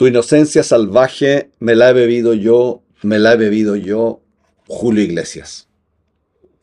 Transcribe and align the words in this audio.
Tu 0.00 0.06
inocencia 0.06 0.62
salvaje 0.62 1.50
me 1.58 1.74
la 1.74 1.90
he 1.90 1.92
bebido 1.92 2.32
yo, 2.32 2.80
me 3.02 3.18
la 3.18 3.34
he 3.34 3.36
bebido 3.36 3.76
yo, 3.76 4.22
Julio 4.66 5.04
Iglesias. 5.04 5.68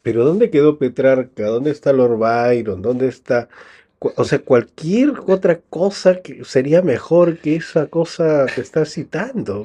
Pero 0.01 0.25
¿dónde 0.25 0.49
quedó 0.49 0.79
Petrarca? 0.79 1.45
¿Dónde 1.45 1.69
está 1.69 1.93
Lord 1.93 2.17
Byron? 2.17 2.81
¿Dónde 2.81 3.07
está 3.07 3.47
o 3.99 4.23
sea, 4.25 4.39
cualquier 4.39 5.13
otra 5.27 5.59
cosa 5.69 6.19
que 6.19 6.43
sería 6.45 6.81
mejor 6.81 7.37
que 7.37 7.57
esa 7.57 7.85
cosa 7.85 8.47
que 8.55 8.61
estás 8.61 8.91
citando. 8.91 9.63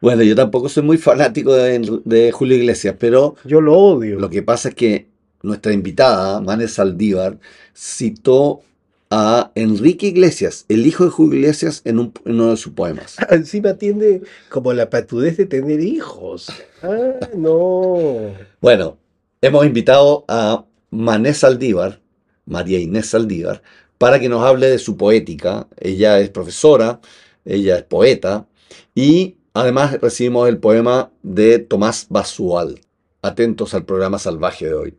Bueno, 0.00 0.22
yo 0.22 0.36
tampoco 0.36 0.68
soy 0.68 0.84
muy 0.84 0.96
fanático 0.96 1.54
de, 1.54 2.30
Julio 2.32 2.56
Iglesias, 2.56 2.94
pero... 3.00 3.34
Yo 3.44 3.60
lo 3.60 3.76
odio. 3.76 4.20
Lo 4.20 4.30
que 4.30 4.44
pasa 4.44 4.68
es 4.68 4.76
que 4.76 5.08
nuestra 5.42 5.72
invitada, 5.72 6.40
Mane 6.40 6.68
Saldívar, 6.68 7.36
citó 7.74 8.62
a 9.10 9.52
Enrique 9.54 10.06
Iglesias, 10.06 10.64
el 10.68 10.86
hijo 10.86 11.04
de 11.04 11.10
Julio 11.10 11.38
Iglesias, 11.38 11.82
en, 11.84 12.12
uno 12.24 12.50
de 12.50 12.56
sus 12.56 12.72
poemas. 12.72 13.16
encima 13.30 13.74
tiene 13.74 14.22
como 14.48 14.72
la 14.72 14.90
patudez 14.90 15.36
de 15.36 15.46
tener 15.46 15.80
hijos. 15.80 16.52
Ah, 16.82 17.18
no. 17.34 18.34
Bueno, 18.60 18.98
hemos 19.40 19.64
invitado 19.66 20.24
a 20.28 20.64
Mané 20.90 21.34
Saldívar, 21.34 22.00
María 22.44 22.78
Inés 22.78 23.06
Saldívar, 23.06 23.62
para 23.96 24.20
que 24.20 24.28
nos 24.28 24.44
hable 24.44 24.68
de 24.68 24.78
su 24.78 24.96
poética. 24.96 25.66
Ella 25.78 26.20
es 26.20 26.30
profesora, 26.30 27.00
ella 27.44 27.76
es 27.76 27.82
poeta 27.84 28.46
y 28.94 29.36
además 29.54 30.00
recibimos 30.00 30.48
el 30.48 30.58
poema 30.58 31.10
de 31.22 31.58
Tomás 31.58 32.06
Basual. 32.08 32.80
Atentos 33.22 33.74
al 33.74 33.84
programa 33.84 34.18
salvaje 34.18 34.66
de 34.66 34.74
hoy. 34.74 34.98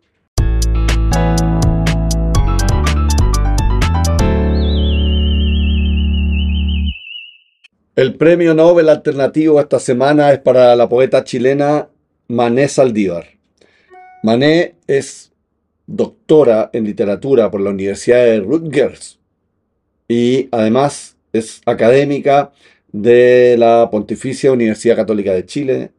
El 8.00 8.16
premio 8.16 8.54
Nobel 8.54 8.88
alternativo 8.88 9.60
esta 9.60 9.78
semana 9.78 10.32
es 10.32 10.40
para 10.40 10.74
la 10.78 10.88
poeta 10.88 11.26
chilena 11.26 11.90
Mané 12.30 12.70
Saldívar. 12.70 13.26
Mané 14.24 14.76
es 14.88 15.34
doctora 15.86 16.70
en 16.72 16.86
literatura 16.86 17.52
por 17.52 17.60
la 17.60 17.72
Universidad 17.72 18.24
de 18.24 18.40
Rutgers 18.40 19.20
y 20.08 20.48
además 20.52 21.18
es 21.34 21.62
académica 21.66 22.54
de 22.94 23.58
la 23.60 23.90
Pontificia 23.92 24.54
Universidad 24.54 24.96
Católica 24.96 25.34
de 25.34 25.46
Chile 25.46 25.92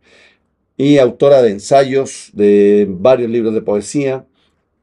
y 0.79 0.97
autora 0.97 1.43
de 1.43 1.51
ensayos 1.51 2.31
de 2.33 2.87
varios 2.89 3.31
libros 3.31 3.53
de 3.53 3.61
poesía. 3.61 4.25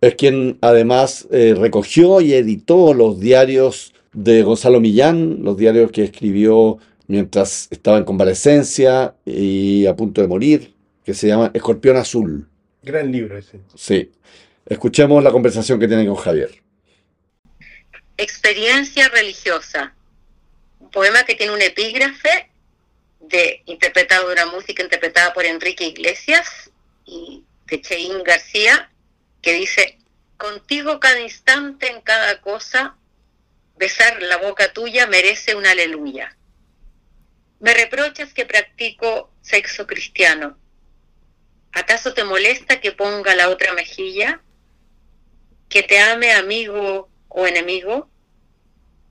Es 0.01 0.13
quien 0.13 0.59
además 0.61 1.27
eh, 1.31 1.55
recogió 1.57 2.21
y 2.21 2.35
editó 2.35 2.93
los 2.93 3.19
diarios 3.19 3.95
de 4.13 4.43
Gonzalo 4.43 4.79
Millán, 4.79 5.39
los 5.41 5.57
diarios 5.57 5.91
que 5.91 6.03
escribió 6.03 6.77
mientras 7.07 7.67
estaba 7.71 7.97
en 7.97 8.03
convalecencia 8.03 9.15
y 9.25 9.85
a 9.85 9.95
punto 9.95 10.21
de 10.21 10.27
morir, 10.27 10.73
que 11.03 11.13
se 11.13 11.27
llama 11.27 11.51
Escorpión 11.53 11.97
Azul. 11.97 12.47
Gran 12.83 13.11
libro 13.11 13.37
ese. 13.37 13.59
Sí. 13.75 14.11
Escuchemos 14.65 15.23
la 15.23 15.31
conversación 15.31 15.79
que 15.79 15.87
tienen 15.87 16.07
con 16.07 16.15
Javier. 16.15 16.61
Experiencia 18.17 19.07
religiosa. 19.09 19.93
Un 20.79 20.91
poema 20.91 21.23
que 21.23 21.35
tiene 21.35 21.53
un 21.53 21.61
epígrafe 21.61 22.49
de 23.21 23.61
interpretado 23.65 24.27
de 24.27 24.33
una 24.33 24.45
música 24.47 24.83
interpretada 24.83 25.33
por 25.33 25.45
Enrique 25.45 25.85
Iglesias 25.85 26.71
y 27.05 27.43
de 27.67 27.81
Cheín 27.81 28.23
García, 28.23 28.89
que 29.41 29.53
dice, 29.53 29.97
contigo 30.37 30.99
cada 30.99 31.19
instante 31.19 31.89
en 31.89 32.01
cada 32.01 32.41
cosa, 32.41 32.95
besar 33.77 34.21
la 34.21 34.37
boca 34.37 34.73
tuya 34.73 35.07
merece 35.07 35.55
una 35.55 35.71
aleluya. 35.71 36.35
Me 37.59 37.73
reprochas 37.73 38.33
que 38.33 38.45
practico 38.45 39.31
sexo 39.41 39.87
cristiano. 39.87 40.57
¿Acaso 41.73 42.13
te 42.13 42.23
molesta 42.23 42.81
que 42.81 42.91
ponga 42.91 43.35
la 43.35 43.49
otra 43.49 43.73
mejilla? 43.73 44.41
que 45.69 45.83
te 45.83 45.99
ame 45.99 46.31
amigo 46.31 47.09
o 47.29 47.47
enemigo, 47.47 48.09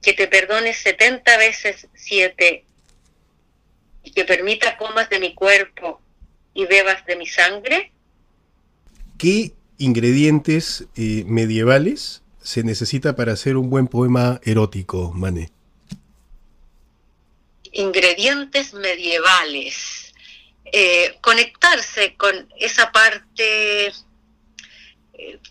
que 0.02 0.12
te 0.12 0.26
perdone 0.28 0.72
70 0.72 1.36
veces 1.38 1.88
siete 1.94 2.64
y 4.02 4.12
que 4.12 4.24
permita 4.24 4.76
comas 4.76 5.10
de 5.10 5.20
mi 5.20 5.34
cuerpo 5.34 6.00
y 6.54 6.66
bebas 6.66 7.04
de 7.06 7.16
mi 7.16 7.26
sangre? 7.26 7.92
¿Qué 9.18 9.52
ingredientes 9.78 10.86
eh, 10.96 11.24
medievales 11.26 12.22
se 12.40 12.62
necesita 12.62 13.16
para 13.16 13.32
hacer 13.32 13.56
un 13.56 13.68
buen 13.68 13.88
poema 13.88 14.40
erótico, 14.44 15.12
Mané? 15.12 15.50
Ingredientes 17.76 18.74
medievales. 18.74 20.12
Eh, 20.72 21.18
conectarse 21.20 22.16
con 22.16 22.52
esa 22.58 22.90
parte 22.90 23.92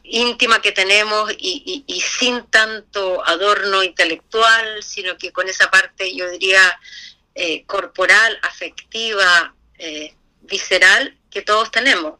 íntima 0.04 0.62
que 0.62 0.72
tenemos 0.72 1.34
y, 1.38 1.84
sin 2.02 2.44
tanto 2.48 3.26
adorno 3.26 3.84
intelectual, 3.84 4.84
sino 4.84 5.18
que 5.18 5.32
con 5.32 5.48
esa 5.48 5.70
parte, 5.72 6.16
yo 6.16 6.30
diría, 6.30 6.80
eh, 7.34 7.66
corporal, 7.66 8.38
afectiva, 8.44 9.54
eh, 9.78 10.14
visceral, 10.42 11.18
que 11.30 11.42
todos 11.42 11.72
tenemos. 11.72 12.20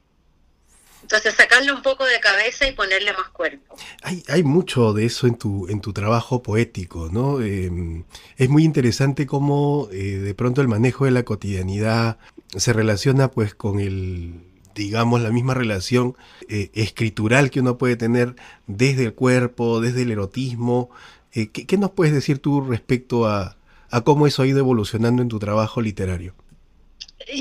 Entonces 1.04 1.36
sacarle 1.36 1.72
un 1.72 1.84
poco 1.84 2.04
de 2.06 2.20
cabeza 2.20 2.68
y 2.68 2.72
ponerle 2.72 3.14
más 3.14 3.30
cuerpo. 3.30 3.78
Hay, 4.02 4.24
hay 4.28 4.42
mucho 4.42 4.92
de 4.92 5.06
eso 5.06 5.28
en 5.28 5.38
tu, 5.38 5.68
en 5.70 5.80
tu 5.80 5.94
trabajo 5.94 6.42
poético, 6.42 7.10
¿no? 7.12 7.42
Em, 7.42 8.04
es 8.38 8.50
muy 8.50 8.64
interesante 8.64 9.26
cómo 9.26 9.90
eh, 9.92 10.18
de 10.18 10.34
pronto 10.34 10.62
el 10.62 10.68
manejo 10.68 11.06
de 11.06 11.12
la 11.12 11.24
cotidianidad 11.24 12.18
se 12.56 12.74
relaciona 12.74 13.32
pues 13.32 13.56
con 13.56 13.80
el 13.80 14.42
digamos, 14.76 15.22
la 15.22 15.32
misma 15.32 15.54
relación 15.54 16.16
eh, 16.50 16.70
escritural 16.74 17.50
que 17.50 17.62
uno 17.62 17.78
puede 17.78 17.96
tener 17.96 18.36
desde 18.68 19.06
el 19.06 19.14
cuerpo, 19.14 19.80
desde 19.80 20.04
el 20.04 20.12
erotismo. 20.12 20.92
Eh, 21.34 21.50
¿qué, 21.50 21.78
nos 21.78 21.92
puedes 21.92 22.14
decir 22.14 22.40
tú 22.40 22.62
respecto 22.62 23.26
a, 23.26 23.58
cómo 24.04 24.28
eso 24.28 24.44
ha 24.44 24.48
ido 24.48 24.60
evolucionando 24.60 25.22
en 25.22 25.30
tu 25.30 25.40
trabajo 25.40 25.82
literario? 25.82 26.36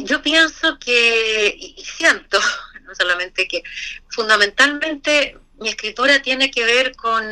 Yo 0.05 0.22
pienso 0.22 0.78
que, 0.78 1.55
y 1.59 1.84
siento, 1.84 2.38
no 2.87 2.94
solamente 2.94 3.49
que, 3.49 3.62
fundamentalmente 4.09 5.37
mi 5.59 5.69
escritura 5.69 6.22
tiene 6.22 6.50
que 6.50 6.65
ver 6.65 6.94
con 6.94 7.25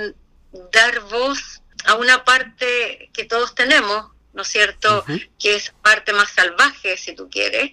dar 0.73 1.01
voz 1.11 1.62
a 1.87 1.95
una 1.95 2.25
parte 2.25 3.11
que 3.13 3.25
todos 3.25 3.55
tenemos, 3.55 4.11
¿no 4.33 4.43
es 4.43 4.49
cierto? 4.49 5.05
Que 5.39 5.57
es 5.57 5.73
parte 5.83 6.13
más 6.13 6.31
salvaje, 6.31 6.97
si 6.97 7.15
tú 7.15 7.29
quieres, 7.29 7.73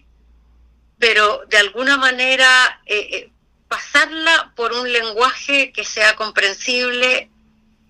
pero 0.98 1.44
de 1.48 1.58
alguna 1.58 1.98
manera 1.98 2.82
eh, 2.86 3.08
eh, 3.12 3.32
pasarla 3.68 4.54
por 4.56 4.74
un 4.74 4.92
lenguaje 4.92 5.72
que 5.72 5.86
sea 5.86 6.16
comprensible, 6.16 7.30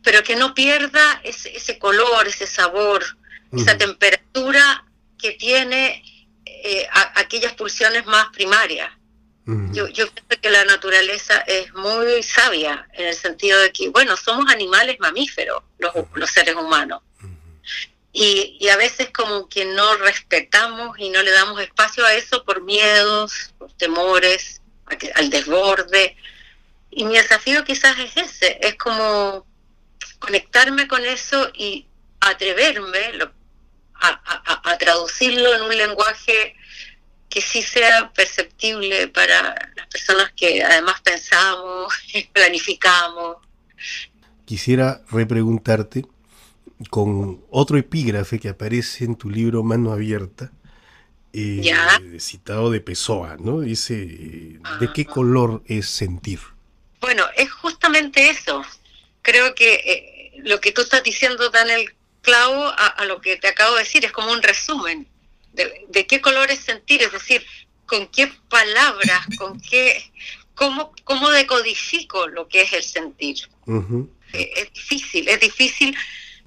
pero 0.03 0.23
que 0.23 0.35
no 0.35 0.53
pierda 0.53 1.21
ese, 1.23 1.79
color, 1.79 2.27
ese 2.27 2.47
sabor, 2.47 3.03
esa 3.51 3.77
temperatura 3.77 4.85
que 5.17 5.31
tiene 5.31 6.03
eh, 6.45 6.87
aquellas 7.15 7.53
pulsiones 7.53 8.05
más 8.05 8.27
primarias. 8.29 8.91
Yo, 9.71 9.87
yo 9.87 10.05
creo 10.11 10.41
que 10.41 10.49
la 10.49 10.65
naturaleza 10.65 11.39
es 11.47 11.73
muy 11.73 12.23
sabia 12.23 12.87
en 12.93 13.07
el 13.07 13.13
sentido 13.13 13.59
de 13.59 13.71
que, 13.71 13.89
bueno, 13.89 14.17
somos 14.17 14.51
animales 14.51 14.99
mamíferos, 14.99 15.63
los, 15.77 15.93
los 16.13 16.29
seres 16.29 16.55
humanos. 16.55 17.01
Y, 18.11 18.67
a 18.69 18.77
veces 18.77 19.09
como 19.11 19.47
que 19.47 19.65
no 19.65 19.95
respetamos 19.97 20.97
y 20.99 21.09
no 21.09 21.21
le 21.21 21.31
damos 21.31 21.61
espacio 21.61 22.05
a 22.05 22.13
eso 22.13 22.43
por 22.43 22.61
miedos, 22.63 23.53
por 23.57 23.71
temores, 23.73 24.61
al 25.15 25.29
desborde. 25.29 26.17
Y 26.89 27.05
mi 27.05 27.15
desafío 27.15 27.63
quizás 27.63 27.97
es 27.99 28.17
ese, 28.17 28.59
es 28.61 28.75
como 28.75 29.45
conectarme 30.17 30.87
con 30.87 31.05
eso 31.05 31.51
y 31.53 31.87
atreverme 32.19 33.19
a, 34.01 34.77
traducirlo 34.77 35.53
en 35.55 35.61
un 35.63 35.77
lenguaje 35.77 36.55
que 37.29 37.41
sí 37.41 37.61
sea 37.61 38.11
perceptible 38.11 39.07
para 39.07 39.55
las 39.75 39.87
personas 39.87 40.31
que 40.35 40.63
además 40.63 40.99
pensamos, 41.01 41.93
planificamos. 42.33 43.37
Quisiera 44.45 45.01
repreguntarte 45.11 46.05
con 46.89 47.43
otro 47.49 47.77
epígrafe 47.77 48.39
que 48.39 48.49
aparece 48.49 49.05
en 49.05 49.15
tu 49.15 49.29
libro 49.29 49.63
Mano 49.63 49.91
Abierta, 49.91 50.51
eh, 51.33 52.17
citado 52.19 52.71
de 52.71 52.81
Pessoa, 52.81 53.37
¿no? 53.39 53.59
Dice, 53.59 53.95
¿de 54.79 54.93
qué 54.93 55.05
color 55.05 55.61
es 55.67 55.87
sentir? 55.87 56.39
Bueno, 56.99 57.25
es 57.35 57.51
justamente 57.51 58.29
eso. 58.29 58.63
Creo 59.21 59.53
que 59.53 59.75
eh, 59.75 60.41
lo 60.43 60.59
que 60.59 60.71
tú 60.71 60.81
estás 60.81 61.03
diciendo 61.03 61.49
da 61.49 61.61
en 61.61 61.69
el 61.69 61.95
clavo 62.21 62.73
a, 62.77 63.05
lo 63.05 63.21
que 63.21 63.37
te 63.37 63.47
acabo 63.47 63.75
de 63.75 63.83
decir, 63.83 64.03
es 64.05 64.11
como 64.11 64.31
un 64.31 64.41
resumen 64.41 65.07
de, 65.53 66.05
qué 66.07 66.21
color 66.21 66.51
es 66.51 66.59
sentir, 66.59 67.01
es 67.01 67.11
decir, 67.11 67.45
con 67.85 68.07
qué 68.07 68.31
palabras, 68.49 69.25
con 69.37 69.59
qué, 69.59 70.03
cómo, 70.55 70.93
cómo 71.03 71.29
decodifico 71.29 72.27
lo 72.27 72.47
que 72.47 72.61
es 72.61 72.73
el 72.73 72.83
sentir. 72.83 73.37
Eh, 74.33 74.51
es 74.55 74.73
difícil, 74.73 75.27
es 75.27 75.39
difícil 75.39 75.97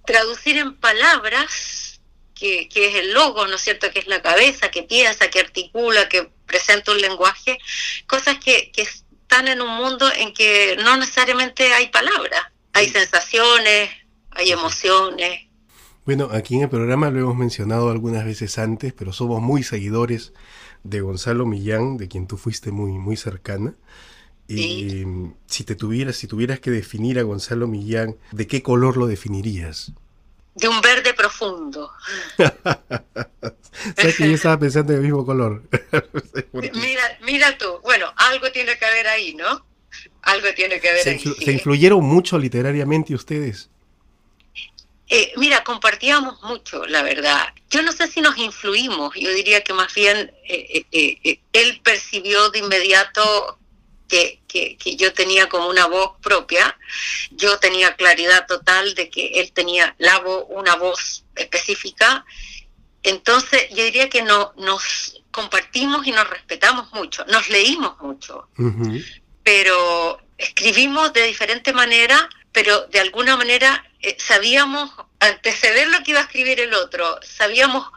traducir 0.04 0.58
en 0.58 0.75
palabras 0.76 2.00
que, 2.34 2.69
que 2.69 2.88
es 2.88 2.94
el 2.96 3.12
logo, 3.12 3.46
¿no 3.46 3.56
es 3.56 3.62
cierto? 3.62 3.90
Que 3.93 4.00
es 4.00 4.06
la 4.08 4.22
cabeza, 4.22 4.70
que 4.70 4.82
piensa, 4.82 5.31
que 5.31 5.40
articula, 5.40 6.08
que 6.08 6.28
presenta 6.46 6.93
un 6.93 7.00
lenguaje, 7.00 7.58
cosas 8.06 8.38
que, 8.38 8.72
que 8.72 8.82
están 8.82 9.48
en 9.48 9.60
un 9.62 9.76
mundo 9.76 10.10
en 10.12 10.34
que 10.34 10.76
no 10.82 10.96
necesariamente 10.96 11.72
hay 11.72 11.88
palabras, 11.88 12.43
hay 12.72 12.88
sensaciones, 12.88 13.90
hay 14.31 14.52
emociones. 14.52 15.46
Bueno, 16.04 16.31
aquí 16.32 16.56
en 16.56 16.62
el 16.62 16.69
programa 16.69 17.10
lo 17.10 17.20
hemos 17.20 17.37
mencionado 17.37 17.90
algunas 17.90 18.25
veces 18.25 18.58
antes, 18.58 18.93
pero 18.93 19.12
somos 19.12 19.40
muy 19.40 19.62
seguidores 19.62 20.32
de 20.82 21.00
Gonzalo 21.00 21.46
Millán, 21.46 21.96
de 21.96 22.08
quien 22.08 22.26
tú 22.26 22.37
fuiste 22.37 22.72
muy, 22.72 22.93
muy 22.93 23.16
cercana. 23.16 23.75
Y 24.49 25.06
si 25.46 25.64
te 25.64 25.76
tuvieras, 25.76 26.16
si 26.16 26.26
tuvieras 26.26 26.60
que 26.60 26.70
definir 26.70 27.19
a 27.19 27.22
Gonzalo 27.22 27.69
Millán, 27.69 28.16
¿de 28.32 28.46
qué 28.46 28.62
color 28.62 28.96
lo 28.96 29.06
definirías? 29.06 29.93
De 30.56 30.69
un 30.69 30.81
verde 30.82 31.14
profundo. 31.14 31.90
Sabes 33.96 34.16
que 34.16 34.28
yo 34.28 34.34
estaba 34.34 34.58
pensando 34.58 34.93
en 34.93 34.98
el 34.98 35.05
mismo 35.05 35.25
color. 35.25 35.62
mira, 36.52 37.02
mira 37.25 37.56
tú, 37.56 37.78
bueno, 37.82 38.12
algo 38.16 38.50
tiene 38.52 38.76
que 38.76 38.84
haber 38.84 39.06
ahí, 39.06 39.34
¿no? 39.34 39.64
Algo 40.22 40.48
tiene 40.55 40.81
que 40.81 40.90
haber 40.90 41.02
¿Se, 41.02 41.10
ahí. 41.10 41.19
¿Se 41.19 41.52
influyeron 41.52 42.05
mucho 42.05 42.38
literariamente 42.38 43.14
ustedes? 43.14 43.70
Eh, 45.14 45.35
mira, 45.37 45.62
compartíamos 45.62 46.41
mucho, 46.41 46.87
la 46.87 47.03
verdad. 47.03 47.53
Yo 47.69 47.82
no 47.82 47.93
sé 47.93 48.09
si 48.09 48.23
nos 48.23 48.38
influimos, 48.38 49.14
yo 49.14 49.29
diría 49.35 49.62
que 49.62 49.75
más 49.75 49.93
bien 49.93 50.32
eh, 50.49 50.87
eh, 50.91 51.38
él 51.53 51.81
percibió 51.85 52.49
de 52.49 52.61
inmediato 52.61 53.59
que, 54.09 54.41
que, 54.49 54.79
que, 54.79 54.97
yo 54.97 55.12
tenía 55.12 55.50
como 55.50 55.69
una 55.69 55.87
voz 55.87 56.12
propia, 56.23 56.79
yo 57.31 57.59
tenía 57.59 57.94
claridad 57.94 58.47
total 58.47 58.94
de 58.94 59.11
que 59.11 59.38
él 59.38 59.53
tenía 59.53 59.94
la 59.99 60.19
voz, 60.20 60.47
una 60.49 60.76
voz 60.76 61.25
específica, 61.37 62.25
entonces 63.03 63.69
yo 63.69 63.85
diría 63.85 64.08
que 64.08 64.23
no, 64.23 64.55
nos 64.56 65.20
compartimos 65.31 66.06
y 66.06 66.12
nos 66.12 66.31
respetamos 66.31 66.91
mucho, 66.94 67.26
nos 67.26 67.50
leímos 67.50 68.00
mucho, 68.00 68.49
uh 68.56 68.62
-huh. 68.62 69.23
pero 69.43 70.23
escribimos 70.38 71.12
de 71.12 71.25
diferente 71.25 71.75
manera, 71.75 72.31
pero 72.52 72.87
de 72.88 73.00
alguna 73.00 73.37
manera 73.37 73.84
eh, 74.00 74.16
sabíamos 74.19 74.90
anteceder 75.20 75.88
lo 75.88 76.02
que 76.02 76.12
iba 76.12 76.20
a 76.20 76.25
escribir 76.25 76.60
el 76.60 76.75
otro, 76.75 77.19
sabíamos 77.22 77.90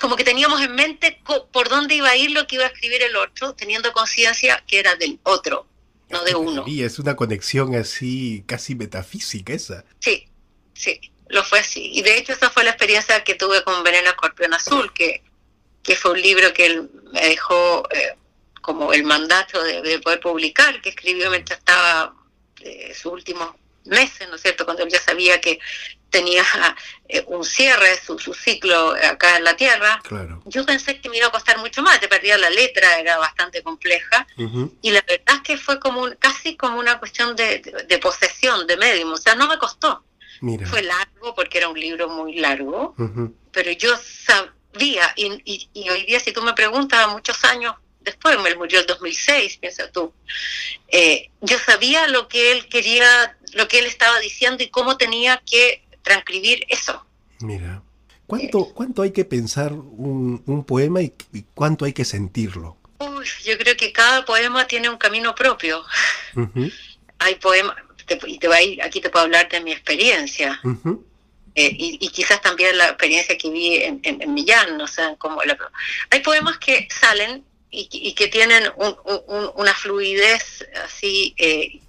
como 0.00 0.16
que 0.16 0.24
teníamos 0.24 0.60
en 0.60 0.74
mente 0.74 1.20
por 1.50 1.68
dónde 1.68 1.94
iba 1.94 2.10
a 2.10 2.16
ir 2.16 2.30
lo 2.30 2.46
que 2.46 2.56
iba 2.56 2.64
a 2.64 2.68
escribir 2.68 3.02
el 3.02 3.16
otro, 3.16 3.54
teniendo 3.54 3.92
conciencia 3.92 4.62
que 4.66 4.78
era 4.78 4.94
del 4.96 5.18
otro, 5.24 5.66
no 6.08 6.22
de 6.24 6.34
uno. 6.34 6.64
Y 6.66 6.82
es 6.82 6.98
una 6.98 7.16
conexión 7.16 7.74
así 7.74 8.44
casi 8.46 8.74
metafísica 8.74 9.52
esa. 9.52 9.84
Sí, 9.98 10.28
sí, 10.74 11.00
lo 11.28 11.42
fue 11.42 11.60
así. 11.60 11.90
Y 11.92 12.02
de 12.02 12.18
hecho 12.18 12.32
esa 12.32 12.50
fue 12.50 12.64
la 12.64 12.70
experiencia 12.70 13.24
que 13.24 13.34
tuve 13.34 13.64
con 13.64 13.82
Veneno 13.82 14.10
Escorpión 14.10 14.54
Azul, 14.54 14.92
que, 14.92 15.22
que 15.82 15.96
fue 15.96 16.12
un 16.12 16.22
libro 16.22 16.52
que 16.52 16.66
él 16.66 16.90
me 17.12 17.28
dejó 17.28 17.88
eh, 17.90 18.14
como 18.60 18.92
el 18.92 19.04
mandato 19.04 19.62
de, 19.62 19.82
de, 19.82 19.98
poder 19.98 20.20
publicar, 20.20 20.80
que 20.80 20.90
escribió 20.90 21.30
mientras 21.30 21.58
estaba 21.58 22.14
eh, 22.60 22.92
sus 22.94 23.12
últimos 23.12 23.54
meses, 23.84 24.28
¿no 24.28 24.36
es 24.36 24.42
cierto?, 24.42 24.64
cuando 24.64 24.82
él 24.82 24.90
ya 24.90 25.00
sabía 25.00 25.40
que 25.40 25.58
tenía 26.12 26.44
eh, 27.08 27.24
un 27.26 27.44
cierre, 27.44 27.98
su, 28.04 28.18
su, 28.18 28.34
ciclo 28.34 28.94
acá 29.10 29.38
en 29.38 29.44
la 29.44 29.56
Tierra. 29.56 29.98
Claro. 30.04 30.42
Yo 30.44 30.64
pensé 30.64 31.00
que 31.00 31.08
me 31.08 31.16
iba 31.16 31.26
a 31.28 31.32
costar 31.32 31.58
mucho 31.58 31.82
más, 31.82 31.98
te 32.00 32.06
perdía 32.06 32.36
la 32.38 32.50
letra, 32.50 33.00
era 33.00 33.16
bastante 33.18 33.62
compleja, 33.62 34.26
uh 34.36 34.42
-huh. 34.42 34.72
y 34.82 34.90
la 34.90 35.02
verdad 35.08 35.36
es 35.36 35.40
que 35.40 35.56
fue 35.56 35.80
como 35.80 36.02
un, 36.02 36.14
casi 36.16 36.56
como 36.56 36.78
una 36.78 36.98
cuestión 36.98 37.34
de, 37.34 37.60
de, 37.60 37.84
de 37.88 37.98
posesión, 37.98 38.66
de 38.66 38.76
medium, 38.76 39.12
o 39.12 39.16
sea, 39.16 39.34
no 39.34 39.48
me 39.48 39.58
costó. 39.58 40.04
Mira. 40.42 40.66
Fue 40.66 40.82
largo, 40.82 41.34
porque 41.34 41.58
era 41.58 41.68
un 41.68 41.78
libro 41.78 42.08
muy 42.08 42.34
largo, 42.34 42.94
uh 42.98 43.02
-huh. 43.02 43.34
pero 43.52 43.70
yo 43.72 43.96
sabía, 43.96 45.12
y, 45.16 45.26
y, 45.44 45.70
y 45.72 45.88
hoy 45.88 46.04
día 46.04 46.20
si 46.20 46.32
tú 46.32 46.42
me 46.42 46.52
preguntas, 46.52 47.08
muchos 47.08 47.42
años 47.44 47.74
después, 48.04 48.38
me 48.40 48.54
murió 48.54 48.80
el 48.80 48.86
2006, 48.86 49.58
piensa 49.58 49.90
tú, 49.90 50.12
eh, 50.88 51.30
yo 51.40 51.58
sabía 51.58 52.08
lo 52.08 52.28
que 52.28 52.52
él 52.52 52.68
quería, 52.68 53.36
lo 53.54 53.68
que 53.68 53.78
él 53.78 53.86
estaba 53.86 54.18
diciendo 54.20 54.62
y 54.62 54.68
cómo 54.68 54.96
tenía 54.96 55.42
que 55.44 55.84
transcribir 56.02 56.64
eso. 56.68 57.04
Mira, 57.40 57.82
¿cuánto, 58.26 58.66
cuánto 58.74 59.02
hay 59.02 59.12
que 59.12 59.24
pensar 59.24 59.72
un, 59.72 60.42
un 60.46 60.64
poema 60.64 61.02
y, 61.02 61.12
y, 61.32 61.44
cuánto 61.54 61.84
hay 61.84 61.92
que 61.92 62.04
sentirlo? 62.04 62.76
Uy, 62.98 63.26
yo 63.44 63.58
creo 63.58 63.76
que 63.76 63.92
cada 63.92 64.24
poema 64.24 64.66
tiene 64.66 64.88
un 64.88 64.96
camino 64.96 65.34
propio. 65.34 65.84
Uh 66.36 66.40
-huh. 66.40 66.72
Hay 67.18 67.34
poemas, 67.36 67.76
y 68.26 68.38
te 68.38 68.48
voy 68.48 68.56
a 68.56 68.62
ir, 68.62 68.82
aquí 68.82 69.00
te 69.00 69.10
puedo 69.10 69.24
hablar 69.24 69.48
de 69.48 69.60
mi 69.60 69.72
experiencia. 69.72 70.60
Uh 70.64 70.70
-huh. 70.70 71.02
Eh, 71.54 71.70
y, 71.78 71.98
y, 72.00 72.08
quizás 72.08 72.40
también 72.40 72.78
la 72.78 72.86
experiencia 72.86 73.36
que 73.36 73.50
vi 73.50 73.76
en, 73.76 74.00
en, 74.04 74.22
en 74.22 74.32
Millán, 74.32 74.80
o 74.80 74.86
sea, 74.86 75.16
como 75.16 75.42
la, 75.42 75.58
hay 76.08 76.20
poemas 76.20 76.56
que 76.56 76.88
salen 76.90 77.44
y, 77.72 77.88
y 77.90 78.12
que 78.12 78.28
tienen 78.28 78.70
un, 78.76 78.96
un, 79.26 79.50
una 79.54 79.74
fluidez 79.74 80.68
así, 80.84 81.34
eh, 81.38 81.80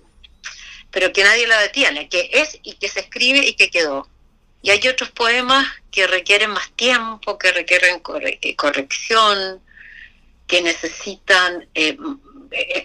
pero 0.90 1.12
que 1.12 1.24
nadie 1.24 1.46
la 1.46 1.60
detiene, 1.60 2.08
que 2.08 2.30
es 2.32 2.58
y 2.64 2.74
que 2.76 2.88
se 2.88 3.02
escribe 3.02 3.46
y 3.46 3.54
que 3.54 3.70
quedó. 3.70 4.08
Y 4.62 4.70
hay 4.70 4.88
otros 4.88 5.12
poemas 5.12 5.68
que 5.92 6.08
requieren 6.08 6.52
más 6.52 6.72
tiempo, 6.72 7.38
que 7.38 7.52
requieren 7.52 8.02
eh, 8.22 8.56
corrección, 8.56 9.62
que 10.48 10.62
necesitan 10.62 11.68
eh, 11.76 11.98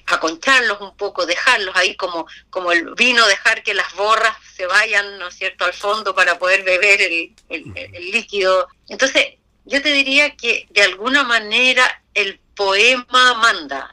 aconcharlos 0.06 0.80
un 0.80 0.96
poco, 0.96 1.24
dejarlos 1.24 1.76
ahí 1.76 1.94
como, 1.94 2.26
como 2.50 2.72
el 2.72 2.94
vino, 2.96 3.24
dejar 3.28 3.62
que 3.62 3.74
las 3.74 3.94
borras 3.94 4.36
se 4.56 4.66
vayan, 4.66 5.18
¿no 5.20 5.28
es 5.28 5.36
cierto?, 5.36 5.64
al 5.64 5.74
fondo 5.74 6.16
para 6.16 6.36
poder 6.36 6.64
beber 6.64 7.00
el 7.00 8.10
líquido. 8.10 8.66
Entonces, 8.88 9.34
yo 9.66 9.80
te 9.82 9.92
diría 9.92 10.34
que 10.34 10.66
de 10.70 10.82
alguna 10.82 11.22
manera 11.22 12.02
el 12.14 12.40
poema 12.58 13.34
manda, 13.34 13.92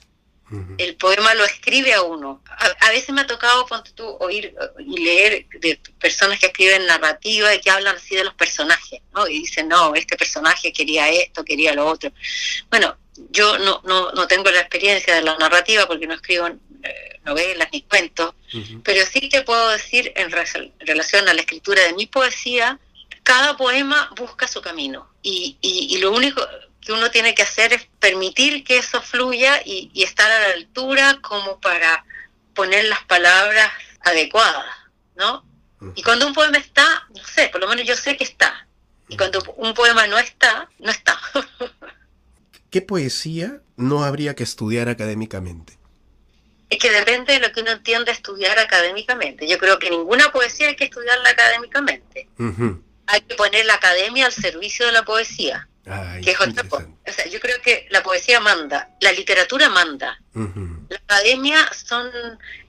el 0.79 0.95
poema 0.95 1.35
lo 1.35 1.45
escribe 1.45 1.93
a 1.93 2.01
uno. 2.01 2.41
A, 2.47 2.87
a, 2.87 2.89
veces 2.89 3.09
me 3.13 3.21
ha 3.21 3.27
tocado, 3.27 3.65
ponte 3.67 3.91
tú, 3.91 4.05
oír 4.19 4.55
y 4.79 5.03
leer 5.03 5.47
de 5.59 5.79
personas 5.99 6.39
que 6.39 6.47
escriben 6.47 6.87
narrativa 6.87 7.53
y 7.53 7.61
que 7.61 7.69
hablan 7.69 7.95
así 7.95 8.15
de 8.15 8.23
los 8.23 8.33
personajes, 8.33 9.01
¿no? 9.13 9.27
Y 9.27 9.39
dicen, 9.39 9.67
no, 9.67 9.93
este 9.93 10.17
personaje 10.17 10.73
quería 10.73 11.09
esto, 11.09 11.43
quería 11.45 11.73
lo 11.73 11.85
otro. 11.85 12.11
Bueno, 12.71 12.97
yo 13.29 13.59
no, 13.59 13.81
no, 13.85 14.11
no 14.13 14.27
tengo 14.27 14.49
la 14.49 14.61
experiencia 14.61 15.13
de 15.13 15.21
la 15.21 15.37
narrativa 15.37 15.85
porque 15.87 16.07
no 16.07 16.15
escribo 16.15 16.47
eh, 16.47 17.19
novelas 17.23 17.67
ni 17.71 17.83
cuentos, 17.83 18.33
uh 18.53 18.57
-huh. 18.57 18.81
pero 18.83 19.05
sí 19.05 19.29
te 19.29 19.41
puedo 19.43 19.69
decir 19.69 20.11
en, 20.15 20.31
re 20.31 20.45
en 20.55 20.87
relación 20.87 21.27
a 21.27 21.33
la 21.33 21.41
escritura 21.41 21.83
de 21.83 21.93
mi 21.93 22.07
poesía, 22.07 22.79
cada 23.23 23.57
poema 23.57 24.09
busca 24.15 24.47
su 24.47 24.61
camino 24.61 25.09
y, 25.21 25.57
y, 25.61 25.95
y 25.95 25.97
lo 25.99 26.11
único 26.11 26.41
que 26.85 26.93
uno 26.93 27.09
tiene 27.11 27.33
que 27.33 27.41
hacer 27.41 27.73
es 27.73 27.87
permitir 27.99 28.63
que 28.63 28.77
eso 28.77 29.01
fluya 29.01 29.61
y, 29.65 29.89
y, 29.93 30.03
estar 30.03 30.31
a 30.31 30.47
la 30.47 30.53
altura 30.53 31.19
como 31.21 31.59
para 31.59 32.05
poner 32.53 32.85
las 32.85 33.03
palabras 33.03 33.71
adecuadas, 34.01 34.65
¿no? 35.15 35.43
Y 35.95 36.03
cuando 36.03 36.25
un 36.25 36.33
poema 36.33 36.57
está, 36.57 37.05
no 37.15 37.23
sé, 37.23 37.49
por 37.49 37.61
lo 37.61 37.67
menos 37.67 37.85
yo 37.85 37.95
sé 37.95 38.15
que 38.17 38.23
está. 38.23 38.67
Y 39.07 39.17
cuando 39.17 39.39
un 39.57 39.73
poema 39.73 40.07
no 40.07 40.17
está, 40.17 40.69
no 40.79 40.89
está. 40.89 41.19
¿Qué 42.71 42.81
poesía 42.81 43.61
no 43.75 44.03
habría 44.03 44.35
que 44.35 44.43
estudiar 44.43 44.89
académicamente? 44.89 45.77
Es 46.69 46.79
que 46.79 46.91
depende 46.91 47.33
de 47.33 47.39
lo 47.39 47.51
que 47.51 47.61
uno 47.61 47.71
entienda 47.71 48.11
estudiar 48.11 48.57
académicamente. 48.57 49.47
Yo 49.47 49.57
creo 49.59 49.77
que 49.77 49.89
ninguna 49.89 50.31
poesía 50.31 50.67
hay 50.67 50.75
que 50.75 50.85
estudiarla 50.85 51.29
académicamente. 51.29 52.27
Uh 52.39 52.43
-huh. 52.43 52.81
Hay 53.07 53.21
que 53.21 53.35
poner 53.35 53.65
la 53.65 53.75
academia 53.75 54.25
al 54.25 54.33
servicio 54.33 54.85
de 54.87 54.91
la 54.91 55.05
poesía. 55.05 55.67
Ay, 55.87 56.21
que 56.21 56.31
es 56.31 56.41
otra. 56.41 56.63
O 56.71 57.11
sea, 57.11 57.27
yo 57.27 57.39
creo 57.39 57.61
que 57.61 57.87
la 57.91 58.01
poesía 58.01 58.39
manda, 58.39 58.89
la 59.01 59.11
literatura 59.11 59.69
manda. 59.69 60.19
Uh 60.33 60.41
-huh. 60.41 60.87
La 60.89 60.97
academia 60.97 61.69
son, 61.73 62.11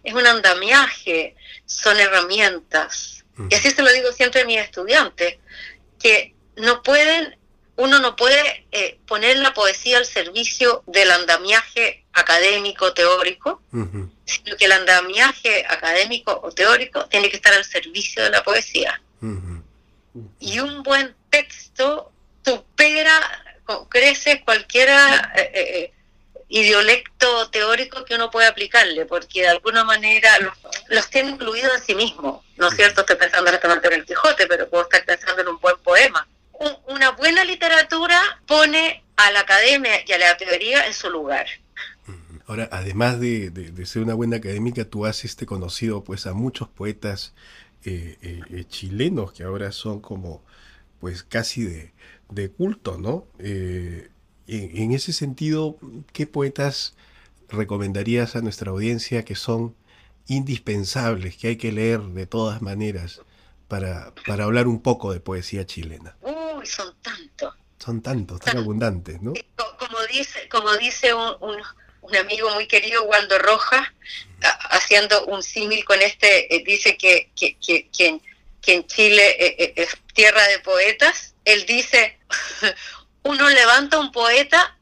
es 0.05 0.13
un 0.13 0.27
andamiaje, 0.27 1.35
son 1.65 1.99
herramientas. 1.99 3.25
Uh 3.39 3.45
-huh. 3.45 3.49
Y 3.53 3.55
así 3.55 3.71
se 3.71 3.83
lo 3.83 3.91
digo 3.93 4.13
siempre 4.13 4.43
a 4.43 4.45
mis 4.45 4.59
estudiantes, 4.59 5.39
que 5.99 6.35
no 6.57 6.83
pueden, 6.83 7.37
uno 7.77 7.99
no 8.01 8.17
puede 8.17 8.67
eh, 8.73 8.99
poner 9.07 9.39
la 9.39 9.55
poesía 9.55 9.99
al 9.99 10.07
servicio 10.07 10.83
del 10.87 11.11
andamiaje 11.11 12.05
académico, 12.13 12.93
teórico, 12.93 13.63
uh 13.73 13.79
-huh. 13.79 14.11
sino 14.27 14.57
que 14.57 14.67
el 14.67 14.73
andamiaje 14.73 15.65
académico 15.69 16.39
o 16.43 16.51
teórico 16.53 17.07
tiene 17.07 17.31
que 17.31 17.37
estar 17.37 17.55
al 17.55 17.65
servicio 17.65 18.23
de 18.25 18.31
la 18.31 18.43
poesía. 18.43 19.01
Y 20.41 20.61
un 20.61 20.83
buen 20.83 21.15
texto 21.31 22.13
supera, 22.47 23.21
crece 23.89 24.43
cualquier 24.45 24.89
eh, 24.89 25.51
eh, 25.55 25.93
idiolecto 26.49 27.51
teórico 27.51 28.05
que 28.05 28.15
uno 28.15 28.31
puede 28.31 28.47
aplicarle, 28.47 29.05
porque 29.07 29.43
de 29.43 29.49
alguna 29.49 29.83
manera 29.83 30.39
los, 30.39 30.55
los 30.89 31.11
tiene 31.11 31.31
incluidos 31.31 31.73
en 31.77 31.83
sí 31.83 31.95
mismo. 31.95 32.45
¿No 32.57 32.69
es 32.69 32.77
cierto? 32.77 33.01
Estoy 33.01 33.17
pensando 33.17 33.49
en 33.49 33.57
este 33.57 33.69
momento 33.69 33.89
en 33.89 33.95
el 33.95 34.07
Quijote, 34.07 34.47
pero 34.47 34.69
puedo 34.69 34.85
estar 34.85 35.05
pensando 35.05 35.43
en 35.43 35.49
un 35.49 35.59
buen 35.59 35.77
poema. 35.79 36.27
Un, 36.53 36.73
una 36.87 37.11
buena 37.11 37.45
literatura 37.45 38.41
pone 38.47 39.03
a 39.17 39.31
la 39.33 39.41
academia 39.41 40.03
y 40.07 40.13
a 40.13 40.19
la 40.19 40.37
teoría 40.37 40.87
en 40.87 40.95
su 40.95 41.11
lugar. 41.11 41.47
Ahora, 42.47 42.69
además 42.71 43.19
de, 43.19 43.51
de, 43.51 43.73
de 43.73 43.87
ser 43.87 44.03
una 44.03 44.15
buena 44.15 44.37
académica, 44.37 44.85
tú 44.85 45.05
has 45.05 45.25
este, 45.25 45.47
conocido 45.47 46.05
pues 46.05 46.27
a 46.27 46.33
muchos 46.33 46.69
poetas 46.69 47.35
eh, 47.85 48.17
eh, 48.23 48.65
chilenos 48.69 49.33
que 49.33 49.43
ahora 49.43 49.73
son 49.73 50.01
como 50.01 50.43
pues 51.01 51.23
casi 51.23 51.65
de, 51.65 51.93
de 52.29 52.51
culto, 52.51 52.99
¿no? 52.99 53.27
Eh, 53.39 54.09
en, 54.47 54.77
en, 54.77 54.93
ese 54.93 55.13
sentido, 55.13 55.77
¿qué 56.13 56.27
poetas 56.27 56.95
recomendarías 57.49 58.37
a 58.37 58.43
nuestra 58.43 58.71
audiencia 58.71 59.25
que 59.25 59.35
son 59.35 59.75
indispensables, 60.27 61.37
que 61.37 61.49
hay 61.49 61.57
que 61.57 61.73
leer 61.73 62.01
de 62.01 62.27
todas 62.27 62.63
maneras 62.63 63.21
para, 63.69 64.13
para 64.27 64.45
hablar 64.45 64.67
un 64.67 64.81
poco 64.81 65.13
de 65.13 65.21
poesía 65.21 65.67
chilena? 65.67 66.17
Uy, 66.23 66.67
son 66.67 66.95
tantos. 67.03 67.55
Son 67.79 68.01
tantos, 68.01 68.41
tan 68.41 68.57
abundantes, 68.57 69.21
¿no? 69.21 69.35
Como 69.79 69.99
dice, 70.11 70.49
como 70.49 70.75
dice 70.77 71.13
un, 71.13 71.37
un, 71.41 71.57
un 72.01 72.17
amigo 72.17 72.51
muy 72.55 72.67
querido, 72.67 73.05
Waldo 73.05 73.39
Rojas, 73.39 73.87
haciendo 74.71 75.27
un 75.27 75.43
símil 75.43 75.85
con 75.85 76.01
este, 76.01 76.55
eh, 76.55 76.63
dice 76.65 76.97
que, 76.97 77.31
que, 77.39 77.57
que, 77.59 77.89
que, 77.91 78.07
en, 78.09 78.23
que 78.61 78.75
en 78.75 78.87
Chile 78.87 79.37
eh, 79.39 79.57
eh, 79.59 79.73
es 79.77 79.97
tierra 80.15 80.43
de 80.49 80.59
poetas. 80.61 81.35
Él 81.45 81.65
dice, 81.67 82.16
uno 83.23 83.49
levanta 83.51 83.99
un 83.99 84.13
poeta 84.13 84.77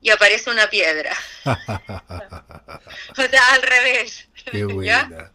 y 0.00 0.10
aparece 0.10 0.50
una 0.50 0.68
piedra. 0.68 1.16
o 1.44 3.14
sea, 3.14 3.54
al 3.54 3.62
revés. 3.62 4.28
Qué 4.50 4.64
buena. 4.64 5.08
Claro. 5.08 5.30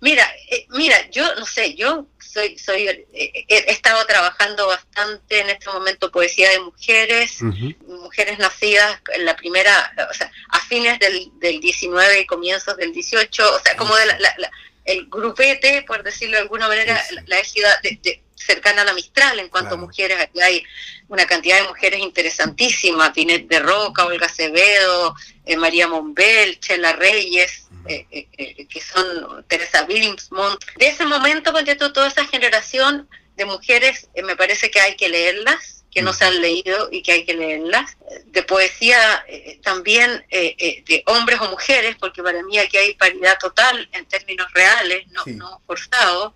mira, 0.00 0.28
eh, 0.50 0.66
mira, 0.70 1.08
yo 1.10 1.32
no 1.36 1.46
sé, 1.46 1.76
yo 1.76 2.08
soy, 2.18 2.58
soy, 2.58 2.88
eh, 2.88 3.44
he 3.48 3.70
estado 3.70 4.04
trabajando 4.04 4.66
bastante 4.66 5.40
en 5.40 5.50
este 5.50 5.70
momento 5.70 6.10
poesía 6.10 6.50
de 6.50 6.60
mujeres, 6.60 7.40
uh 7.40 7.46
-huh. 7.46 7.76
mujeres 7.86 8.38
nacidas 8.40 9.00
en 9.14 9.24
la 9.24 9.36
primera, 9.36 9.94
o 10.10 10.12
sea, 10.12 10.30
a 10.48 10.60
fines 10.60 10.98
del, 10.98 11.30
del 11.38 11.60
19 11.60 12.20
y 12.20 12.26
comienzos 12.26 12.76
del 12.76 12.92
18, 12.92 13.54
o 13.54 13.60
sea, 13.60 13.76
como 13.76 13.94
de 13.94 14.06
la, 14.06 14.18
la, 14.18 14.34
la, 14.38 14.50
el 14.84 15.06
grupete, 15.08 15.82
por 15.82 16.02
decirlo 16.02 16.36
de 16.36 16.42
alguna 16.42 16.68
manera, 16.68 17.02
sí. 17.04 17.16
la, 17.26 17.80
de, 17.82 17.98
de, 18.02 18.22
cercana 18.36 18.82
a 18.82 18.84
la 18.84 18.94
Mistral 18.94 19.40
en 19.40 19.48
cuanto 19.48 19.70
claro. 19.70 19.82
a 19.82 19.86
mujeres, 19.86 20.20
aquí 20.20 20.40
hay 20.40 20.62
una 21.08 21.26
cantidad 21.26 21.60
de 21.60 21.68
mujeres 21.68 22.00
interesantísimas, 22.00 23.10
Pinet 23.10 23.48
de 23.48 23.58
Roca, 23.58 24.04
Olga 24.04 24.26
Acevedo, 24.26 25.14
eh, 25.44 25.56
María 25.56 25.88
Monbel, 25.88 26.60
Chela 26.60 26.92
Reyes, 26.92 27.66
eh, 27.88 28.26
eh, 28.36 28.66
que 28.66 28.80
son 28.80 29.44
Teresa 29.46 29.84
Wilmsmont. 29.88 30.62
De 30.76 30.88
ese 30.88 31.06
momento, 31.06 31.52
con 31.52 31.64
toda 31.92 32.08
esa 32.08 32.24
generación 32.26 33.08
de 33.36 33.44
mujeres, 33.44 34.08
eh, 34.14 34.22
me 34.22 34.34
parece 34.36 34.70
que 34.70 34.80
hay 34.80 34.96
que 34.96 35.08
leerlas, 35.08 35.84
que 35.92 36.02
no 36.02 36.12
se 36.12 36.24
han 36.24 36.40
leído 36.40 36.88
y 36.90 37.02
que 37.02 37.12
hay 37.12 37.24
que 37.24 37.34
leerlas. 37.34 37.96
De 38.26 38.42
poesía 38.42 39.24
también 39.62 40.26
de 40.28 41.02
hombres 41.06 41.40
o 41.40 41.48
mujeres, 41.48 41.96
porque 41.98 42.22
para 42.22 42.42
mí 42.42 42.58
aquí 42.58 42.76
hay 42.76 42.94
paridad 42.94 43.38
total 43.38 43.88
en 43.92 44.04
términos 44.04 44.52
reales, 44.52 45.06
no, 45.08 45.24
sí. 45.24 45.32
no 45.32 45.62
forzados 45.66 46.34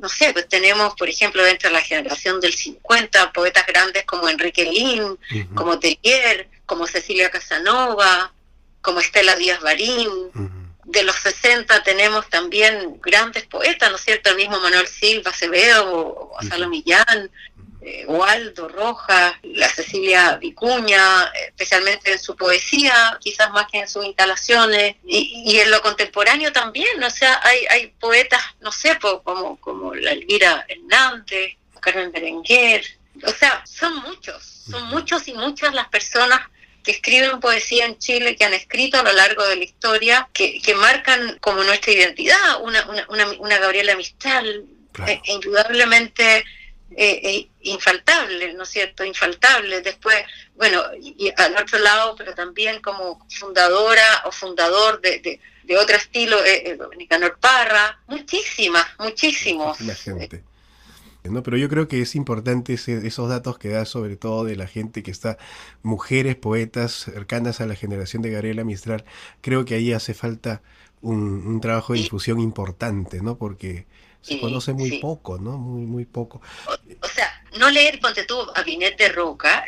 no 0.00 0.08
sé, 0.08 0.32
pues 0.32 0.48
tenemos, 0.48 0.94
por 0.94 1.08
ejemplo, 1.08 1.42
dentro 1.42 1.68
de 1.68 1.74
la 1.74 1.82
generación 1.82 2.40
del 2.40 2.54
50, 2.54 3.32
poetas 3.32 3.66
grandes 3.66 4.04
como 4.04 4.28
Enrique 4.28 4.64
Lin, 4.64 5.02
uh 5.02 5.18
-huh. 5.28 5.54
como 5.54 5.78
Tellier, 5.78 6.48
como 6.66 6.86
Cecilia 6.86 7.30
Casanova, 7.30 8.32
como 8.80 9.00
Estela 9.00 9.36
Díaz 9.36 9.60
Barín. 9.60 10.08
Uh 10.08 10.32
-huh. 10.34 10.59
De 10.90 11.04
los 11.04 11.16
60 11.16 11.82
tenemos 11.82 12.28
también 12.28 13.00
grandes 13.00 13.44
poetas, 13.46 13.90
¿no 13.90 13.96
es 13.96 14.02
cierto? 14.02 14.30
El 14.30 14.36
mismo 14.36 14.58
Manuel 14.58 14.88
Silva 14.88 15.30
Acevedo, 15.30 16.30
Gonzalo. 16.32 16.68
Millán, 16.68 17.30
eh, 17.82 18.04
Waldo 18.06 18.68
Rojas, 18.68 19.34
la 19.42 19.68
Cecilia 19.68 20.36
Vicuña, 20.36 21.26
especialmente 21.46 22.12
en 22.12 22.18
su 22.18 22.36
poesía, 22.36 23.16
quizás 23.20 23.50
más 23.52 23.68
que 23.70 23.78
en 23.78 23.88
sus 23.88 24.04
instalaciones, 24.04 24.96
y, 25.04 25.44
y 25.46 25.60
en 25.60 25.70
lo 25.70 25.80
contemporáneo 25.80 26.52
también, 26.52 27.02
o 27.02 27.10
sea, 27.10 27.40
hay, 27.42 27.66
hay 27.70 27.86
poetas, 27.98 28.42
no 28.60 28.72
sé, 28.72 28.98
como, 28.98 29.58
como 29.60 29.94
la 29.94 30.10
Elvira 30.10 30.66
Hernández, 30.68 31.54
Carmen 31.80 32.12
Berenguer, 32.12 32.84
o 33.24 33.30
sea, 33.30 33.62
son 33.64 33.96
muchos, 34.02 34.42
son 34.70 34.88
muchos 34.88 35.26
y 35.28 35.34
muchas 35.34 35.72
las 35.72 35.88
personas 35.88 36.40
que 36.82 36.92
escriben 36.92 37.40
poesía 37.40 37.86
en 37.86 37.98
Chile, 37.98 38.36
que 38.36 38.44
han 38.44 38.54
escrito 38.54 38.98
a 38.98 39.02
lo 39.02 39.12
largo 39.12 39.46
de 39.46 39.56
la 39.56 39.64
historia, 39.64 40.28
que, 40.32 40.60
que 40.60 40.74
marcan 40.74 41.38
como 41.40 41.62
nuestra 41.62 41.92
identidad, 41.92 42.62
una, 42.62 42.88
una, 42.88 43.06
una, 43.08 43.30
una 43.38 43.58
Gabriela 43.58 43.96
Mistral, 43.96 44.64
claro. 44.92 45.12
eh, 45.12 45.20
indudablemente 45.26 46.44
eh, 46.96 47.20
eh, 47.22 47.48
infaltable, 47.62 48.52
¿no 48.54 48.64
es 48.64 48.68
cierto? 48.68 49.04
Infaltable. 49.04 49.80
Después, 49.80 50.16
bueno, 50.56 50.82
y, 51.00 51.14
y, 51.26 51.32
al 51.36 51.56
otro 51.56 51.78
lado, 51.78 52.16
pero 52.16 52.34
también 52.34 52.80
como 52.80 53.24
fundadora 53.30 54.22
o 54.24 54.32
fundador 54.32 55.00
de, 55.00 55.20
de, 55.20 55.40
de 55.62 55.76
otro 55.78 55.96
estilo, 55.96 56.44
eh, 56.44 56.76
Nicanor 56.96 57.38
Parra, 57.38 58.00
muchísimas, 58.08 58.86
muchísimos. 58.98 59.80
La 59.82 59.94
gente. 59.94 60.42
¿No? 61.24 61.42
Pero 61.42 61.56
yo 61.56 61.68
creo 61.68 61.88
que 61.88 62.00
es 62.00 62.14
importante 62.14 62.74
ese, 62.74 63.06
esos 63.06 63.28
datos 63.28 63.58
que 63.58 63.68
da 63.68 63.84
sobre 63.84 64.16
todo 64.16 64.44
de 64.44 64.56
la 64.56 64.66
gente 64.66 65.02
que 65.02 65.10
está, 65.10 65.38
mujeres, 65.82 66.36
poetas 66.36 66.92
cercanas 66.92 67.60
a 67.60 67.66
la 67.66 67.74
generación 67.74 68.22
de 68.22 68.30
Gabriela 68.30 68.64
Mistral, 68.64 69.04
creo 69.40 69.64
que 69.64 69.74
ahí 69.74 69.92
hace 69.92 70.14
falta 70.14 70.62
un, 71.02 71.46
un 71.46 71.60
trabajo 71.60 71.92
de 71.92 72.00
difusión 72.00 72.40
importante, 72.40 73.20
¿no? 73.20 73.36
Porque 73.36 73.86
se 74.22 74.34
sí, 74.34 74.40
conoce 74.40 74.72
muy 74.72 74.90
sí. 74.90 74.98
poco, 74.98 75.38
¿no? 75.38 75.56
Muy, 75.58 75.86
muy 75.86 76.04
poco. 76.04 76.42
O, 76.66 76.72
o, 76.72 77.08
sea, 77.08 77.42
no 77.58 77.70
leer, 77.70 78.00
ponte 78.00 78.24
tú, 78.24 78.38
a 78.54 78.62
Pinet 78.62 78.98
de 78.98 79.08
Roca. 79.08 79.64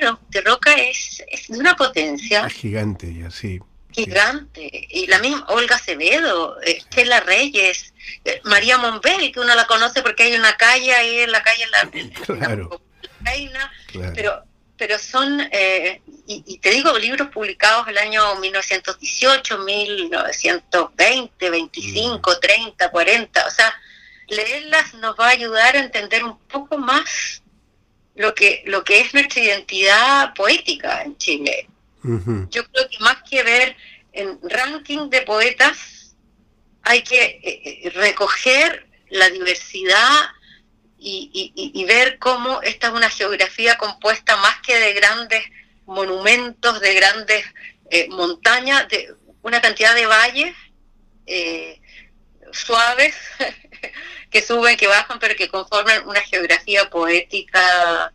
Ro 0.00 0.20
de 0.28 0.40
Roca 0.42 0.74
es, 0.74 1.22
es, 1.30 1.48
de 1.48 1.58
una 1.58 1.74
potencia. 1.74 2.46
Es 2.46 2.52
gigante 2.52 3.12
ya, 3.14 3.30
sí. 3.30 3.60
Gigante. 3.96 4.86
Y 4.90 5.06
la 5.06 5.18
misma 5.18 5.44
Olga 5.48 5.76
Acevedo, 5.76 6.60
Estela 6.60 7.20
Reyes, 7.20 7.94
eh, 8.24 8.40
María 8.44 8.78
Monbel, 8.78 9.32
que 9.32 9.40
uno 9.40 9.54
la 9.54 9.66
conoce 9.66 10.02
porque 10.02 10.24
hay 10.24 10.34
una 10.34 10.56
calle 10.56 10.94
ahí 10.94 11.18
en 11.20 11.32
la 11.32 11.42
calle, 11.42 11.64
en 11.64 11.70
la, 11.70 11.80
en 11.92 12.10
claro. 12.10 12.82
la 13.02 13.30
reina, 13.30 13.72
claro. 13.86 14.12
pero 14.14 14.42
pero 14.78 14.98
son, 14.98 15.40
eh, 15.52 16.02
y, 16.26 16.44
y, 16.46 16.58
te 16.58 16.70
digo, 16.70 16.98
libros 16.98 17.28
publicados 17.28 17.88
el 17.88 17.96
año 17.96 18.34
1918, 18.36 19.58
1920, 19.58 21.50
25, 21.50 22.30
mm. 22.30 22.40
30, 22.40 22.90
40, 22.90 23.46
o 23.46 23.50
sea, 23.50 23.74
leerlas 24.28 24.94
nos 24.94 25.18
va 25.18 25.28
a 25.28 25.30
ayudar 25.30 25.76
a 25.76 25.80
entender 25.80 26.24
un 26.24 26.38
poco 26.40 26.78
más 26.78 27.42
lo 28.14 28.34
que, 28.34 28.62
lo 28.66 28.84
que 28.84 29.00
es 29.00 29.14
nuestra 29.14 29.42
identidad 29.42 30.34
poética 30.34 31.02
en 31.02 31.16
Chile. 31.16 31.68
Yo 32.50 32.66
creo 32.70 32.88
que 32.88 32.98
más 33.00 33.22
que 33.28 33.42
ver 33.42 33.76
en 34.12 34.38
ranking 34.42 35.10
de 35.10 35.22
poetas, 35.22 36.14
hay 36.82 37.02
que 37.02 37.40
eh, 37.42 37.90
recoger 37.90 38.86
la 39.10 39.28
diversidad 39.30 40.30
y, 40.98 41.84
ver 41.86 42.18
cómo 42.18 42.62
esta 42.62 42.88
es 42.88 42.92
una 42.92 43.10
geografía 43.10 43.76
compuesta 43.76 44.36
más 44.36 44.60
que 44.60 44.76
de 44.78 44.92
grandes 44.94 45.44
monumentos, 45.84 46.80
de 46.80 46.94
grandes 46.94 47.44
eh, 47.90 48.08
montañas, 48.08 48.88
de 48.88 49.14
una 49.42 49.60
cantidad 49.60 49.94
de 49.94 50.06
valles 50.06 50.54
eh, 51.26 51.80
suaves 52.52 53.14
que 54.30 54.42
suben, 54.42 54.76
que 54.76 54.86
bajan, 54.86 55.18
pero 55.18 55.36
que 55.36 55.48
conforman 55.48 56.08
una 56.08 56.20
geografía 56.20 56.90
poética 56.90 58.12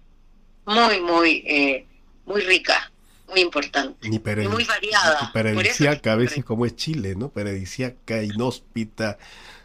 muy, 0.66 1.00
muy, 1.00 1.44
eh, 1.48 1.86
muy 2.26 2.42
rica, 2.42 2.92
muy 3.32 3.42
importante, 3.42 4.08
y, 4.08 4.16
y 4.16 4.48
muy 4.48 4.66
variada. 4.66 5.30
Y 5.30 5.34
paradisíaca, 5.34 6.14
a 6.14 6.16
veces 6.16 6.46
como 6.46 6.66
es 6.66 6.76
Chile, 6.76 7.16
¿no? 7.16 7.30
Paradisíaca, 7.30 8.22
inhóspita. 8.22 9.18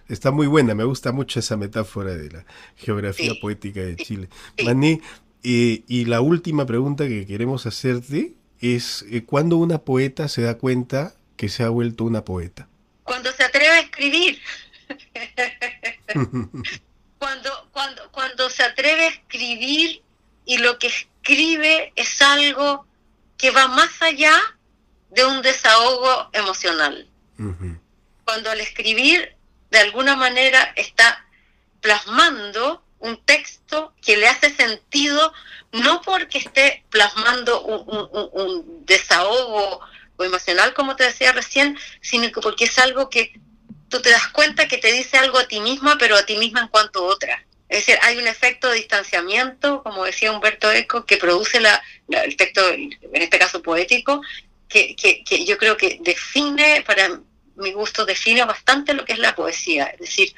Está 0.08 0.30
muy 0.30 0.46
buena, 0.46 0.74
me 0.74 0.84
gusta 0.84 1.12
mucho 1.12 1.40
esa 1.40 1.56
metáfora 1.56 2.14
de 2.14 2.30
la 2.30 2.46
geografía 2.76 3.32
sí, 3.32 3.38
poética 3.40 3.80
de 3.80 3.96
Chile. 3.96 4.28
Sí. 4.56 4.64
Mané, 4.64 5.00
eh, 5.42 5.82
y 5.86 6.04
la 6.06 6.20
última 6.20 6.64
pregunta 6.64 7.06
que 7.06 7.26
queremos 7.26 7.66
hacerte 7.66 8.34
es, 8.60 9.04
eh, 9.10 9.24
¿cuándo 9.24 9.56
una 9.56 9.78
poeta 9.78 10.28
se 10.28 10.42
da 10.42 10.58
cuenta 10.58 11.14
que 11.36 11.48
se 11.48 11.64
ha 11.64 11.68
vuelto 11.68 12.04
una 12.04 12.24
poeta? 12.24 12.68
Cuando 13.02 13.32
se 13.32 13.44
atreve 13.44 13.68
a 13.68 13.80
escribir. 13.80 14.40
cuando, 17.18 17.50
cuando, 17.72 18.10
cuando 18.12 18.48
se 18.50 18.62
atreve 18.62 19.06
a 19.06 19.08
escribir 19.08 20.02
y 20.44 20.58
lo 20.58 20.78
que 20.78 20.86
escribe 20.86 21.92
es 21.96 22.22
algo 22.22 22.86
que 23.36 23.50
va 23.50 23.68
más 23.68 23.90
allá 24.02 24.32
de 25.10 25.24
un 25.24 25.42
desahogo 25.42 26.30
emocional. 26.32 27.08
Uh 27.38 27.44
-huh. 27.44 27.80
Cuando 28.24 28.50
al 28.50 28.60
escribir 28.60 29.36
de 29.70 29.78
alguna 29.78 30.16
manera 30.16 30.72
está 30.76 31.26
plasmando 31.80 32.82
un 32.98 33.22
texto 33.24 33.94
que 34.02 34.16
le 34.16 34.28
hace 34.28 34.50
sentido, 34.50 35.32
no 35.72 36.02
porque 36.02 36.38
esté 36.38 36.84
plasmando 36.90 37.62
un, 37.62 38.08
un, 38.12 38.30
un 38.32 38.86
desahogo 38.86 39.80
o 40.16 40.24
emocional, 40.24 40.72
como 40.74 40.96
te 40.96 41.04
decía 41.04 41.32
recién, 41.32 41.78
sino 42.00 42.30
que 42.32 42.40
porque 42.40 42.64
es 42.64 42.78
algo 42.78 43.10
que 43.10 43.38
tú 43.88 44.00
te 44.00 44.10
das 44.10 44.28
cuenta 44.28 44.68
que 44.68 44.78
te 44.78 44.92
dice 44.92 45.18
algo 45.18 45.38
a 45.38 45.46
ti 45.46 45.60
misma, 45.60 45.96
pero 45.98 46.16
a 46.16 46.24
ti 46.24 46.36
misma 46.36 46.60
en 46.60 46.68
cuanto 46.68 47.00
a 47.00 47.14
otra. 47.14 47.46
Es 47.68 47.80
decir, 47.80 47.98
hay 48.02 48.16
un 48.18 48.26
efecto 48.26 48.68
de 48.68 48.76
distanciamiento, 48.76 49.82
como 49.82 50.04
decía 50.04 50.32
Humberto 50.32 50.70
Eco, 50.70 51.04
que 51.04 51.16
produce 51.16 51.60
la, 51.60 51.82
la, 52.08 52.22
el 52.22 52.36
texto, 52.36 52.68
en 52.70 52.98
este 53.22 53.38
caso 53.38 53.60
poético, 53.62 54.22
que, 54.68 54.94
que, 54.94 55.24
que 55.24 55.44
yo 55.44 55.58
creo 55.58 55.76
que 55.76 55.98
define 56.00 56.82
para 56.86 57.20
mi 57.56 57.72
gusto 57.72 58.04
define 58.04 58.44
bastante 58.44 58.94
lo 58.94 59.04
que 59.04 59.14
es 59.14 59.18
la 59.18 59.34
poesía. 59.34 59.86
Es 59.86 60.00
decir, 60.00 60.34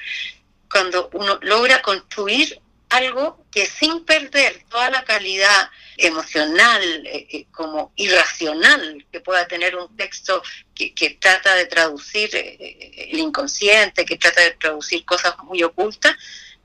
cuando 0.71 1.09
uno 1.13 1.37
logra 1.41 1.81
construir 1.81 2.59
algo 2.89 3.45
que 3.51 3.65
sin 3.67 4.03
perder 4.03 4.63
toda 4.69 4.89
la 4.89 5.03
calidad 5.03 5.69
emocional, 5.97 6.81
eh, 7.05 7.27
eh, 7.31 7.45
como 7.51 7.91
irracional 7.95 9.05
que 9.11 9.19
pueda 9.19 9.47
tener 9.47 9.75
un 9.75 9.95
texto 9.95 10.41
que, 10.73 11.17
trata 11.19 11.53
de 11.55 11.65
traducir 11.65 12.33
eh, 12.33 13.09
el 13.11 13.19
inconsciente, 13.19 14.05
que 14.05 14.17
trata 14.17 14.41
de 14.41 14.51
traducir 14.51 15.05
cosas 15.05 15.37
muy 15.43 15.61
ocultas, 15.61 16.15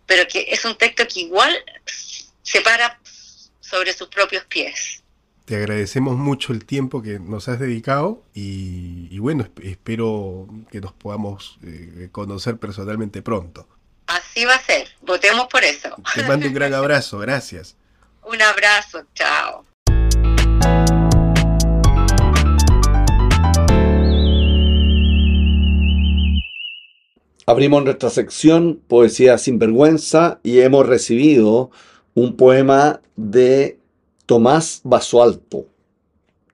pero 0.07 0.27
que 0.29 0.47
es 0.49 0.65
un 0.65 0.77
texto 0.77 1.05
que 1.07 1.21
igual 1.21 1.57
se 2.43 2.61
para 2.61 2.99
sobre 3.61 3.93
sus 3.93 4.09
propios 4.09 4.45
pies. 4.45 5.03
Te 5.45 5.57
agradecemos 5.57 6.17
mucho 6.17 6.53
el 6.53 6.65
tiempo 6.65 7.03
que 7.03 7.19
nos 7.19 7.49
has 7.49 7.59
dedicado 7.61 8.23
y, 8.33 9.19
bueno, 9.19 9.47
espero 9.63 10.49
que 10.71 10.81
nos 10.81 10.93
podamos 10.93 11.59
conocer 12.13 12.57
personalmente 12.57 13.21
pronto. 13.21 13.69
Así 14.07 14.45
va 14.45 14.55
a 14.55 14.63
ser, 14.63 14.89
votemos 15.03 15.47
por 15.49 15.65
eso. 15.65 15.97
Te 16.15 16.23
mando 16.25 16.47
un 16.47 16.55
gran 16.55 16.73
abrazo, 16.75 17.19
gracias. 17.19 17.77
Un 18.23 18.41
abrazo, 18.41 19.05
chao. 19.15 19.67
Abrimos 27.47 27.85
nuestra 27.85 28.09
sección 28.09 28.81
Poesía 28.89 29.37
sin 29.37 29.59
vergüenza 29.59 30.41
y 30.43 30.61
hemos 30.61 30.87
recibido 30.87 31.71
un 32.15 32.37
poema 32.37 33.03
de 33.17 33.79
Tomás 34.25 34.81
Basualto. 34.83 35.67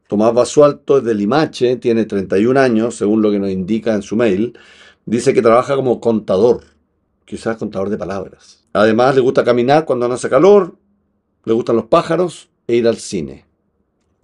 Tomás 0.09 0.35
Basualto 0.35 0.99
es 0.99 1.04
de 1.04 1.14
Limache, 1.14 1.76
tiene 1.76 2.06
31 2.06 2.59
años, 2.59 2.97
según 2.97 3.23
lo 3.23 3.30
que 3.30 3.38
nos 3.38 3.50
indica 3.50 3.94
en 3.94 4.02
su 4.02 4.16
mail. 4.16 4.59
Dice 5.06 5.32
que 5.32 5.42
trabaja 5.42 5.76
como 5.76 6.00
contador, 6.00 6.64
quizás 7.25 7.56
contador 7.56 7.88
de 7.88 7.97
palabras. 7.97 8.64
Además 8.73 9.14
le 9.14 9.20
gusta 9.20 9.44
caminar 9.44 9.85
cuando 9.85 10.09
no 10.09 10.14
hace 10.14 10.28
calor, 10.28 10.75
le 11.44 11.52
gustan 11.52 11.76
los 11.76 11.85
pájaros 11.85 12.50
e 12.66 12.75
ir 12.75 12.88
al 12.88 12.97
cine. 12.97 13.44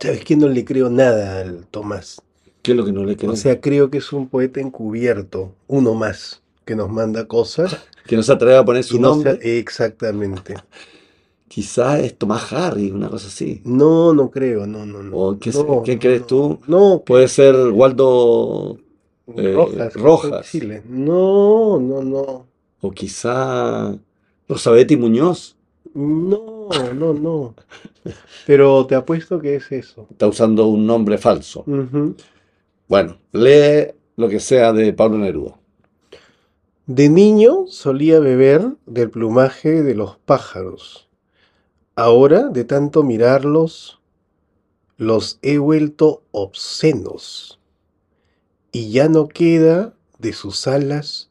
¿Sabes 0.00 0.24
que 0.24 0.34
no 0.36 0.48
le 0.48 0.64
creo 0.64 0.90
nada 0.90 1.42
al 1.42 1.68
Tomás? 1.68 2.20
¿Qué 2.62 2.72
es 2.72 2.76
lo 2.76 2.84
que 2.84 2.92
no 2.92 3.04
le 3.04 3.16
creo? 3.16 3.30
O 3.30 3.36
sea, 3.36 3.60
creo 3.60 3.88
que 3.88 3.98
es 3.98 4.12
un 4.12 4.28
poeta 4.28 4.60
encubierto, 4.60 5.54
uno 5.68 5.94
más, 5.94 6.42
que 6.66 6.76
nos 6.76 6.90
manda 6.90 7.26
cosas. 7.26 7.78
que 8.06 8.16
no 8.16 8.22
se 8.22 8.32
atreve 8.32 8.58
a 8.58 8.64
poner 8.64 8.84
su 8.84 9.00
nombre. 9.00 9.38
exactamente. 9.40 10.54
Quizás 11.48 12.00
es 12.00 12.18
Tomás 12.18 12.52
Harry, 12.52 12.90
una 12.90 13.08
cosa 13.08 13.28
así. 13.28 13.62
No, 13.64 14.12
no 14.12 14.30
creo, 14.30 14.66
no, 14.66 14.84
no, 14.84 15.02
no. 15.02 15.38
¿Qué, 15.38 15.98
crees 15.98 16.26
tú? 16.26 16.58
No. 16.66 17.02
Puede 17.06 17.28
ser 17.28 17.54
Waldo 17.70 18.78
eh, 19.34 19.52
Rojas. 19.54 19.94
Rojas. 19.94 20.54
No, 20.88 21.78
no, 21.80 22.02
no. 22.02 22.46
O 22.80 22.90
quizá 22.90 23.96
Rosabetti 24.48 24.96
Muñoz. 24.96 25.56
No, 25.94 26.68
no, 26.94 27.14
no. 27.14 27.54
Pero 28.44 28.84
te 28.86 28.96
apuesto 28.96 29.38
que 29.38 29.54
es 29.54 29.70
eso. 29.70 30.08
Está 30.10 30.26
usando 30.26 30.66
un 30.66 30.84
nombre 30.84 31.16
falso. 31.16 31.64
Bueno, 32.88 33.18
lee 33.32 33.92
lo 34.16 34.28
que 34.28 34.40
sea 34.40 34.72
de 34.72 34.92
Pablo 34.92 35.18
Neruda. 35.18 35.56
De 36.86 37.08
niño 37.08 37.66
solía 37.68 38.20
beber 38.20 38.76
del 38.86 39.10
plumaje 39.10 39.82
de 39.82 39.94
los 39.94 40.16
pájaros. 40.18 41.08
Ahora, 41.94 42.48
de 42.48 42.64
tanto 42.64 43.02
mirarlos, 43.02 44.00
los 44.96 45.38
he 45.42 45.58
vuelto 45.58 46.22
obscenos. 46.30 47.60
Y 48.72 48.90
ya 48.90 49.08
no 49.08 49.28
queda 49.28 49.94
de 50.18 50.32
sus 50.32 50.66
alas 50.66 51.30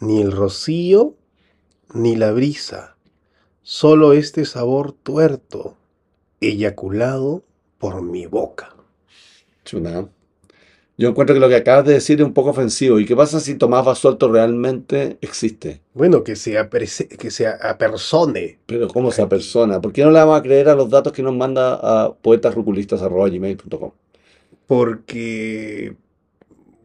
ni 0.00 0.20
el 0.20 0.32
rocío 0.32 1.14
ni 1.94 2.16
la 2.16 2.32
brisa 2.32 2.92
solo 3.62 4.12
este 4.12 4.44
sabor 4.44 4.92
tuerto, 4.92 5.76
eyaculado 6.40 7.44
por 7.78 8.02
mi 8.02 8.26
boca. 8.26 8.74
Chuna. 9.64 10.08
Yo 10.98 11.08
encuentro 11.08 11.34
que 11.34 11.40
lo 11.40 11.48
que 11.48 11.56
acabas 11.56 11.86
de 11.86 11.94
decir 11.94 12.20
es 12.20 12.26
un 12.26 12.34
poco 12.34 12.50
ofensivo. 12.50 13.00
¿Y 13.00 13.06
qué 13.06 13.16
pasa 13.16 13.40
si 13.40 13.54
Tomás 13.54 13.84
Basualto 13.84 14.30
realmente 14.30 15.16
existe? 15.20 15.80
Bueno, 15.94 16.22
que 16.22 16.36
se, 16.36 16.52
que 17.18 17.30
sea 17.30 17.58
apersone. 17.62 18.58
Pero 18.66 18.88
¿cómo 18.88 19.10
se 19.10 19.22
apersona? 19.22 19.80
¿Por 19.80 19.92
qué 19.92 20.04
no 20.04 20.10
le 20.10 20.18
vamos 20.18 20.38
a 20.38 20.42
creer 20.42 20.68
a 20.68 20.74
los 20.74 20.90
datos 20.90 21.12
que 21.12 21.22
nos 21.22 21.34
manda 21.34 21.74
a 21.82 22.12
poetasruculistas.gmail.com? 22.12 23.90
Porque, 24.66 25.94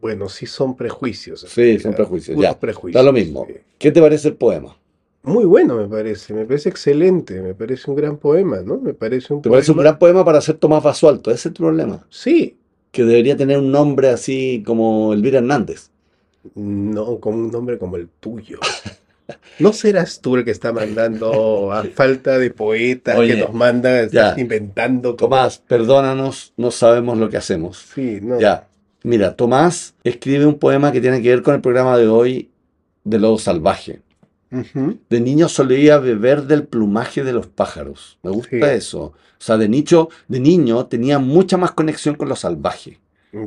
bueno, 0.00 0.28
sí 0.28 0.46
son 0.46 0.76
prejuicios. 0.76 1.40
Sí, 1.48 1.78
son 1.78 1.94
prejuicios. 1.94 2.40
Ya, 2.40 2.58
prejuicios, 2.58 3.00
da 3.00 3.04
lo 3.04 3.12
mismo. 3.12 3.46
¿Qué 3.78 3.92
te 3.92 4.00
parece 4.00 4.28
el 4.28 4.34
poema? 4.34 4.76
Muy 5.22 5.44
bueno, 5.44 5.76
me 5.76 5.86
parece, 5.86 6.32
me 6.32 6.44
parece 6.44 6.70
excelente, 6.70 7.40
me 7.42 7.54
parece 7.54 7.90
un 7.90 7.96
gran 7.96 8.16
poema, 8.16 8.62
¿no? 8.62 8.78
Me 8.78 8.94
parece 8.94 9.34
un 9.34 9.42
¿Te 9.42 9.50
parece 9.50 9.72
un 9.72 9.78
gran 9.78 9.98
poema 9.98 10.24
para 10.24 10.40
ser 10.40 10.56
Tomás 10.56 10.82
Basualto? 10.82 11.30
¿Ese 11.30 11.40
es 11.40 11.46
el 11.46 11.52
problema? 11.52 12.06
Sí. 12.08 12.57
Que 12.90 13.04
debería 13.04 13.36
tener 13.36 13.58
un 13.58 13.70
nombre 13.70 14.08
así 14.08 14.62
como 14.66 15.12
Elvira 15.12 15.38
Hernández. 15.38 15.90
No, 16.54 17.18
como 17.18 17.38
un 17.38 17.50
nombre 17.50 17.78
como 17.78 17.96
el 17.96 18.08
tuyo. 18.20 18.58
¿No 19.58 19.72
serás 19.72 20.20
tú 20.20 20.36
el 20.36 20.44
que 20.44 20.50
está 20.50 20.72
mandando 20.72 21.72
a 21.72 21.84
falta 21.94 22.38
de 22.38 22.50
poeta 22.50 23.16
que 23.16 23.36
nos 23.36 23.52
manda, 23.52 24.00
estás 24.00 24.38
inventando? 24.38 25.14
Tomás, 25.14 25.58
perdónanos, 25.58 26.52
no 26.56 26.70
sabemos 26.70 27.18
lo 27.18 27.28
que 27.28 27.36
hacemos. 27.36 27.86
Sí, 27.94 28.20
no. 28.22 28.40
Ya, 28.40 28.68
mira, 29.02 29.34
Tomás 29.34 29.94
escribe 30.04 30.46
un 30.46 30.58
poema 30.58 30.92
que 30.92 31.00
tiene 31.00 31.20
que 31.20 31.28
ver 31.28 31.42
con 31.42 31.54
el 31.54 31.60
programa 31.60 31.98
de 31.98 32.08
hoy 32.08 32.50
de 33.04 33.18
Lobo 33.18 33.38
Salvaje. 33.38 34.00
De 34.50 35.20
niño 35.20 35.48
solía 35.48 35.98
beber 35.98 36.44
del 36.44 36.64
plumaje 36.64 37.22
de 37.22 37.32
los 37.32 37.46
pájaros. 37.46 38.18
Me 38.22 38.30
gusta 38.30 38.72
eso. 38.72 39.02
O 39.02 39.14
sea, 39.40 39.56
de, 39.56 39.68
nicho, 39.68 40.08
de 40.26 40.40
niño 40.40 40.86
tenía 40.86 41.18
mucha 41.18 41.56
más 41.56 41.72
conexión 41.72 42.14
con 42.14 42.28
lo 42.28 42.36
salvaje. 42.36 42.98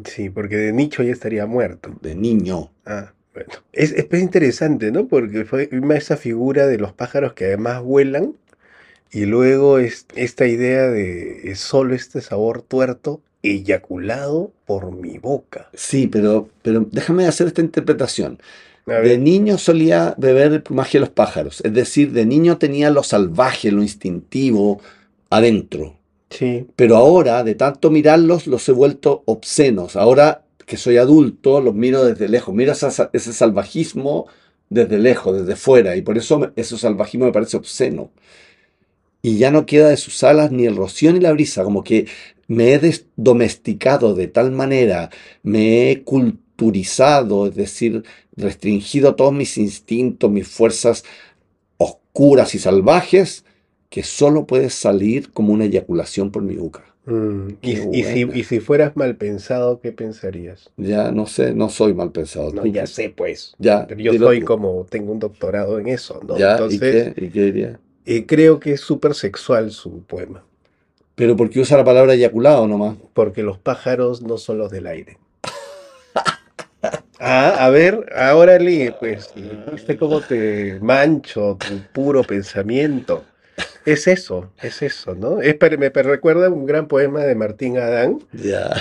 Sí, 0.05 0.29
porque 0.29 0.57
de 0.57 0.73
nicho 0.73 1.03
ya 1.03 1.11
estaría 1.11 1.45
muerto. 1.45 1.91
De 2.01 2.15
niño. 2.15 2.71
Ah, 2.85 3.13
bueno. 3.33 3.53
Es, 3.73 3.91
es 3.91 4.05
interesante, 4.13 4.91
¿no? 4.91 5.07
Porque 5.07 5.43
fue 5.45 5.69
esa 5.95 6.17
figura 6.17 6.67
de 6.67 6.77
los 6.77 6.93
pájaros 6.93 7.33
que 7.33 7.45
además 7.45 7.81
vuelan 7.81 8.35
y 9.11 9.25
luego 9.25 9.79
es, 9.79 10.05
esta 10.15 10.45
idea 10.45 10.87
de 10.87 11.53
solo 11.55 11.95
este 11.95 12.21
sabor 12.21 12.61
tuerto 12.61 13.21
eyaculado 13.43 14.51
por 14.65 14.91
mi 14.91 15.17
boca. 15.17 15.69
Sí, 15.73 16.07
pero, 16.07 16.49
pero 16.61 16.87
déjame 16.91 17.27
hacer 17.27 17.47
esta 17.47 17.61
interpretación. 17.61 18.39
De 18.85 19.17
niño 19.17 19.57
solía 19.57 20.15
beber 20.17 20.53
el 20.53 20.63
plumaje 20.63 20.97
de 20.97 21.01
los 21.01 21.09
pájaros, 21.09 21.61
es 21.63 21.73
decir, 21.73 22.11
de 22.11 22.25
niño 22.25 22.57
tenía 22.57 22.89
lo 22.89 23.03
salvaje, 23.03 23.71
lo 23.71 23.81
instintivo 23.81 24.81
adentro. 25.29 25.97
Sí. 26.29 26.65
Pero 26.75 26.97
ahora, 26.97 27.43
de 27.43 27.55
tanto 27.55 27.91
mirarlos, 27.91 28.47
los 28.47 28.67
he 28.67 28.71
vuelto 28.71 29.23
obscenos. 29.25 29.95
Ahora 29.95 30.45
que 30.65 30.77
soy 30.77 30.97
adulto, 30.97 31.59
los 31.61 31.75
miro 31.75 32.05
desde 32.05 32.29
lejos, 32.29 32.55
miro 32.55 32.71
ese 32.71 33.33
salvajismo 33.33 34.27
desde 34.69 34.97
lejos, 34.97 35.37
desde 35.37 35.57
fuera, 35.57 35.97
y 35.97 36.01
por 36.01 36.17
eso 36.17 36.51
ese 36.55 36.77
salvajismo 36.77 37.25
me 37.25 37.33
parece 37.33 37.57
obsceno. 37.57 38.11
Y 39.21 39.37
ya 39.37 39.51
no 39.51 39.65
queda 39.65 39.89
de 39.89 39.97
sus 39.97 40.23
alas 40.23 40.51
ni 40.51 40.65
el 40.65 40.77
rocío 40.77 41.11
ni 41.11 41.19
la 41.19 41.33
brisa, 41.33 41.63
como 41.63 41.83
que 41.83 42.07
me 42.47 42.73
he 42.73 42.93
domesticado 43.17 44.15
de 44.15 44.27
tal 44.27 44.51
manera, 44.51 45.09
me 45.43 45.91
he 45.91 46.03
culturizado, 46.03 47.47
es 47.47 47.55
decir, 47.55 48.03
restringido 48.35 49.15
todos 49.15 49.33
mis 49.33 49.57
instintos, 49.57 50.31
mis 50.31 50.47
fuerzas 50.47 51.03
oscuras 51.77 52.55
y 52.55 52.59
salvajes, 52.59 53.45
que 53.89 54.03
solo 54.03 54.45
puede 54.45 54.69
salir 54.69 55.31
como 55.31 55.53
una 55.53 55.65
eyaculación 55.65 56.31
por 56.31 56.43
mi 56.43 56.55
boca. 56.55 56.85
Mm, 57.05 57.53
y, 57.61 58.43
si, 58.43 58.59
fueras 58.59 58.95
mal 58.95 59.15
pensado, 59.15 59.79
¿qué 59.79 59.91
pensarías? 59.91 60.69
Ya 60.77 61.11
no 61.11 61.25
sé, 61.25 61.53
no 61.53 61.69
soy 61.69 61.93
mal 61.93 62.11
pensado. 62.11 62.53
No, 62.53 62.65
ya 62.65 62.85
sé, 62.85 63.09
pues. 63.09 63.55
Ya, 63.57 63.87
yo 63.97 64.13
soy 64.13 64.41
como, 64.41 64.85
tengo 64.89 65.11
un 65.11 65.19
doctorado 65.19 65.79
en 65.79 65.87
eso, 65.87 66.21
¿no? 66.25 66.37
Entonces, 66.37 67.13
¿y 67.17 67.29
qué, 67.29 67.41
diría? 67.45 67.79
Eh, 68.05 68.25
creo 68.25 68.59
que 68.59 68.73
es 68.73 68.81
súper 68.81 69.15
sexual 69.15 69.71
su 69.71 70.03
poema. 70.03 70.43
¿Pero 71.15 71.35
por 71.35 71.49
qué 71.49 71.59
usa 71.59 71.77
la 71.77 71.83
palabra 71.83 72.13
eyaculado 72.13 72.67
nomás? 72.67 72.95
Porque 73.13 73.43
los 73.43 73.57
pájaros 73.57 74.21
no 74.21 74.37
son 74.37 74.57
los 74.57 74.71
del 74.71 74.87
aire. 74.87 75.17
Ah, 77.23 77.65
a 77.65 77.69
ver, 77.69 78.11
ahora 78.15 78.57
Lee, 78.57 78.95
pues, 78.99 79.31
¿viste 79.71 79.95
cómo 79.95 80.21
te 80.21 80.79
mancho 80.81 81.55
tu 81.59 81.79
puro 81.93 82.23
pensamiento? 82.23 83.23
Es 83.85 84.07
eso, 84.07 84.51
es 84.59 84.81
eso, 84.81 85.13
¿no? 85.13 85.39
Es, 85.39 85.55
me 85.77 85.89
recuerda 85.89 86.49
un 86.49 86.65
gran 86.65 86.87
poema 86.87 87.19
de 87.19 87.35
Martín 87.35 87.77
Adán 87.77 88.23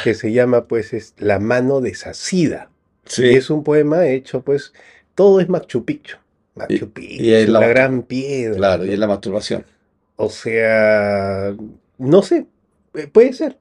que 0.02 0.14
se 0.14 0.32
llama, 0.32 0.64
pues, 0.64 0.94
es 0.94 1.12
La 1.18 1.38
mano 1.38 1.82
desasida. 1.82 2.70
Sí. 3.04 3.26
Y 3.26 3.34
es 3.34 3.50
un 3.50 3.62
poema 3.62 4.06
hecho, 4.06 4.40
pues, 4.40 4.72
todo 5.14 5.40
es 5.40 5.50
Machu 5.50 5.84
Picchu. 5.84 6.16
Machu 6.54 6.90
Picchu, 6.90 7.22
y, 7.22 7.46
la, 7.46 7.68
gran 7.68 8.04
piedra. 8.04 8.56
Claro, 8.56 8.86
y 8.86 8.92
es 8.94 8.98
la 8.98 9.06
masturbación. 9.06 9.66
O 10.16 10.30
sea, 10.30 11.54
no 11.98 12.22
sé, 12.22 12.46
eh, 12.94 13.06
puede 13.06 13.34
ser. 13.34 13.58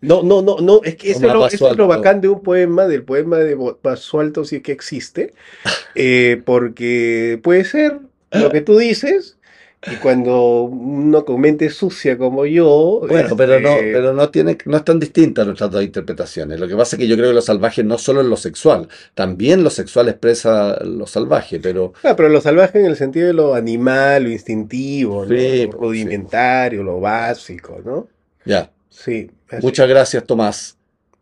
No, 0.00 0.22
no, 0.22 0.42
no, 0.42 0.58
no, 0.60 0.80
es 0.84 0.96
que 0.96 1.10
eso, 1.10 1.46
es 1.46 1.60
lo, 1.76 1.86
bacán 1.86 2.20
de 2.20 2.28
un 2.28 2.42
poema, 2.42 2.86
del 2.86 3.02
poema 3.02 3.38
de 3.38 3.56
Basualto, 3.82 4.44
si 4.44 4.56
es 4.56 4.62
que 4.62 4.72
existe, 4.72 5.34
eh, 5.94 6.42
porque 6.44 7.40
puede 7.42 7.64
ser 7.64 8.00
lo 8.30 8.50
que 8.50 8.60
tú 8.60 8.78
dices, 8.78 9.38
Y 9.92 9.96
cuando 9.96 10.62
uno 10.62 11.26
con 11.26 11.40
mente 11.40 11.68
sucia 11.68 12.16
como 12.16 12.46
yo. 12.46 13.02
Bueno, 13.06 13.36
pero 13.36 13.60
no, 13.60 13.74
este, 13.74 13.92
pero 13.92 14.14
no 14.14 14.30
tiene, 14.30 14.56
no 14.64 14.78
es 14.78 14.84
tan 14.84 14.98
distinta 14.98 15.44
nuestras 15.44 15.70
dos 15.70 15.82
interpretaciones. 15.82 16.58
Lo 16.58 16.66
que 16.66 16.74
pasa 16.74 16.96
es 16.96 17.00
que 17.00 17.06
yo 17.06 17.16
creo 17.16 17.28
que 17.28 17.34
lo 17.34 17.42
salvaje 17.42 17.84
no 17.84 17.98
solo 17.98 18.22
es 18.22 18.26
lo 18.26 18.36
sexual, 18.36 18.88
también 19.14 19.62
lo 19.62 19.70
sexual 19.70 20.08
expresa 20.08 20.82
lo 20.84 21.06
salvaje, 21.06 21.60
pero 21.60 21.92
Ah, 22.02 22.16
pero 22.16 22.30
lo 22.30 22.40
salvaje 22.40 22.80
en 22.80 22.86
el 22.86 22.96
sentido 22.96 23.26
de 23.26 23.34
lo 23.34 23.54
animal, 23.54 24.24
lo 24.24 24.30
instintivo. 24.30 25.26
Sí, 25.26 25.66
lo 25.66 25.72
rudimentario, 25.72 26.82
lo 26.82 27.00
básico, 27.00 27.80
¿no? 27.84 28.08
ya. 28.44 28.70
Sí. 28.94 29.30
Muchas 29.60 29.88
gracias, 29.88 30.24
Tomás. 30.24 30.76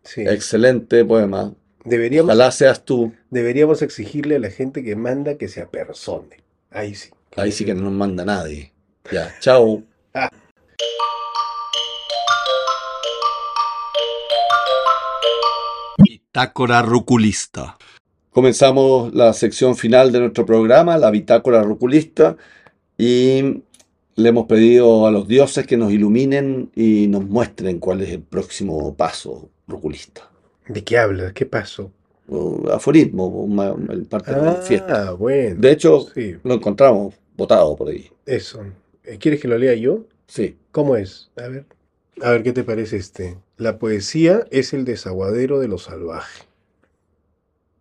sí. 0.04 0.22
Excelente 0.22 1.04
poema. 1.04 1.54
Deberíamos, 1.84 2.28
Ojalá 2.28 2.52
seas 2.52 2.84
tú. 2.84 3.12
deberíamos 3.30 3.82
exigirle 3.82 4.36
a 4.36 4.38
la 4.38 4.50
gente 4.50 4.84
que 4.84 4.94
manda 4.94 5.36
que 5.36 5.48
se 5.48 5.62
apersone. 5.62 6.36
Ahí 6.70 6.94
sí. 6.94 7.10
Ahí 7.36 7.50
sí 7.50 7.64
que 7.64 7.74
no 7.74 7.82
nos 7.82 7.92
manda 7.92 8.24
nadie. 8.24 8.72
Ya, 9.10 9.34
chao. 9.40 9.82
Bitácora 15.98 16.82
ruculista. 16.82 17.76
Comenzamos 18.30 19.12
la 19.14 19.32
sección 19.34 19.76
final 19.76 20.10
de 20.10 20.20
nuestro 20.20 20.46
programa, 20.46 20.96
la 20.96 21.10
bitácora 21.10 21.62
ruculista, 21.62 22.36
y 22.96 23.62
le 24.16 24.28
hemos 24.28 24.46
pedido 24.46 25.06
a 25.06 25.10
los 25.10 25.26
dioses 25.26 25.66
que 25.66 25.76
nos 25.76 25.92
iluminen 25.92 26.70
y 26.74 27.06
nos 27.08 27.24
muestren 27.24 27.78
cuál 27.78 28.02
es 28.02 28.10
el 28.10 28.22
próximo 28.22 28.94
paso 28.94 29.50
ruculista. 29.66 30.30
¿De 30.68 30.84
qué 30.84 30.98
hablas? 30.98 31.32
¿Qué 31.32 31.46
pasó? 31.46 31.90
O 32.28 32.62
aforismo, 32.70 33.26
una- 33.26 33.74
el 33.90 34.04
parte 34.06 34.34
de 34.34 34.42
la 34.42 34.54
fiesta. 34.56 35.08
Ah, 35.08 35.12
bueno. 35.12 35.56
De 35.60 35.72
hecho, 35.72 36.06
Sí, 36.14 36.36
lo 36.44 36.54
encontramos 36.54 37.14
botado 37.36 37.74
por 37.76 37.88
ahí. 37.88 38.10
eso. 38.26 38.62
Eh, 39.04 39.18
¿Quieres 39.18 39.40
que 39.40 39.48
lo 39.48 39.58
lea 39.58 39.74
yo? 39.74 40.04
Sí. 40.28 40.56
¿Cómo 40.70 40.96
es? 40.96 41.30
A 41.36 41.48
ver. 41.48 41.66
A 42.22 42.30
ver, 42.30 42.42
¿qué 42.42 42.52
te 42.52 42.62
parece 42.62 42.96
este? 42.98 43.38
La 43.56 43.78
poesía 43.78 44.46
es 44.50 44.72
el 44.72 44.84
desaguadero 44.84 45.58
de 45.58 45.68
lo 45.68 45.78
salvaje. 45.78 46.44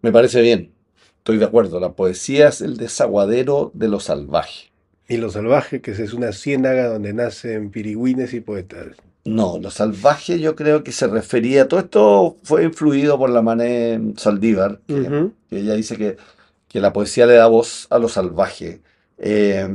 Me 0.01 0.11
parece 0.11 0.41
bien. 0.41 0.71
Estoy 1.17 1.37
de 1.37 1.45
acuerdo. 1.45 1.79
La 1.79 1.93
poesía 1.93 2.47
es 2.47 2.61
el 2.61 2.77
desaguadero 2.77 3.71
de 3.75 3.87
lo 3.87 3.99
salvaje. 3.99 4.70
Y 5.11 5.17
lo 5.17 5.29
salvaje, 5.29 5.81
que 5.81 5.91
es 5.91 6.13
una 6.13 6.31
ciénaga 6.31 6.87
donde 6.87 7.13
nacen 7.13 7.69
pirigüines 7.69 8.33
y 8.33 8.39
poetas. 8.39 8.87
No, 9.25 9.59
lo 9.59 9.69
salvaje 9.69 10.39
yo 10.39 10.55
creo 10.55 10.83
que 10.83 10.91
se 10.91 11.07
refería. 11.07 11.67
Todo 11.67 11.79
esto 11.81 12.37
fue 12.43 12.63
influido 12.63 13.17
por 13.17 13.29
la 13.29 13.41
Mané 13.41 14.13
Saldívar, 14.17 14.79
que, 14.87 15.29
que 15.49 15.59
ella 15.59 15.73
dice 15.75 15.97
que, 15.97 16.17
que 16.69 16.79
la 16.79 16.93
poesía 16.93 17.25
le 17.25 17.33
da 17.35 17.47
voz 17.47 17.87
a 17.89 17.99
lo 17.99 18.07
salvaje. 18.07 18.81
Eh, 19.17 19.67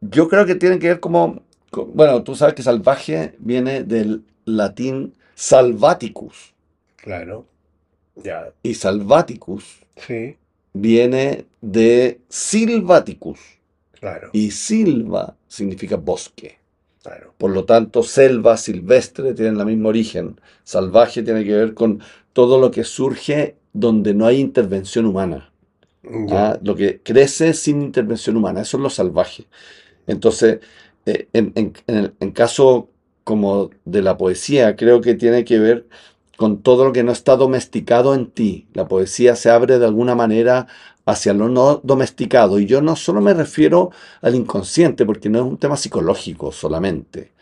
yo 0.00 0.28
creo 0.28 0.46
que 0.46 0.54
tiene 0.54 0.78
que 0.78 0.88
ver 0.88 1.00
como. 1.00 1.42
con- 1.70 1.94
bueno, 1.94 2.22
tú 2.22 2.34
sabes 2.34 2.54
que 2.54 2.62
salvaje 2.62 3.34
viene 3.38 3.82
del 3.84 4.22
latín 4.44 5.14
salvaticus. 5.34 6.54
Claro. 6.96 7.46
Ya. 8.16 8.52
Y 8.62 8.74
salvaticus 8.74 9.80
Sí, 9.96 10.36
viene 10.72 11.46
de 11.60 12.20
silvaticus. 12.28 13.38
Claro. 14.00 14.30
Y 14.32 14.50
silva 14.50 15.36
significa 15.46 15.96
bosque. 15.96 16.58
Claro. 17.02 17.34
Por 17.38 17.50
lo 17.52 17.64
tanto, 17.64 18.02
selva, 18.02 18.56
silvestre 18.56 19.34
tienen 19.34 19.60
el 19.60 19.66
mismo 19.66 19.88
origen. 19.90 20.40
Salvaje 20.64 21.22
tiene 21.22 21.44
que 21.44 21.54
ver 21.54 21.74
con 21.74 22.00
todo 22.32 22.60
lo 22.60 22.70
que 22.70 22.84
surge 22.84 23.56
donde 23.72 24.14
no 24.14 24.26
hay 24.26 24.40
intervención 24.40 25.06
humana. 25.06 25.52
¿ah? 26.30 26.58
Lo 26.62 26.76
que 26.76 27.00
crece 27.02 27.54
sin 27.54 27.82
intervención 27.82 28.36
humana. 28.36 28.62
Eso 28.62 28.76
es 28.78 28.82
lo 28.82 28.90
salvaje. 28.90 29.46
Entonces, 30.06 30.60
eh, 31.06 31.28
en, 31.32 31.52
en- 31.54 31.72
en 31.86 31.96
el 31.96 32.14
en 32.20 32.30
caso 32.32 32.90
como 33.24 33.70
de 33.84 34.02
la 34.02 34.16
poesía, 34.16 34.76
creo 34.76 35.00
que 35.00 35.14
tiene 35.14 35.44
que 35.44 35.58
ver 35.58 35.88
con 36.36 36.62
todo 36.62 36.84
lo 36.84 36.92
que 36.92 37.02
no 37.04 37.12
está 37.12 37.36
domesticado 37.36 38.14
en 38.14 38.30
ti. 38.30 38.68
La 38.74 38.88
poesía 38.88 39.36
se 39.36 39.50
abre 39.50 39.78
de 39.78 39.86
alguna 39.86 40.14
manera 40.14 40.66
hacia 41.08 41.32
lo 41.32 41.48
no 41.48 41.80
domesticado. 41.82 42.58
Y 42.60 42.66
yo 42.66 42.82
no 42.82 42.94
solo 42.96 43.20
me 43.20 43.34
refiero 43.34 43.90
al 44.20 44.34
inconsciente, 44.34 45.06
porque 45.06 45.30
no 45.30 45.38
es 45.38 45.44
un 45.44 45.56
tema 45.58 45.76
psicológico 45.76 46.52
solamente. 46.52 47.32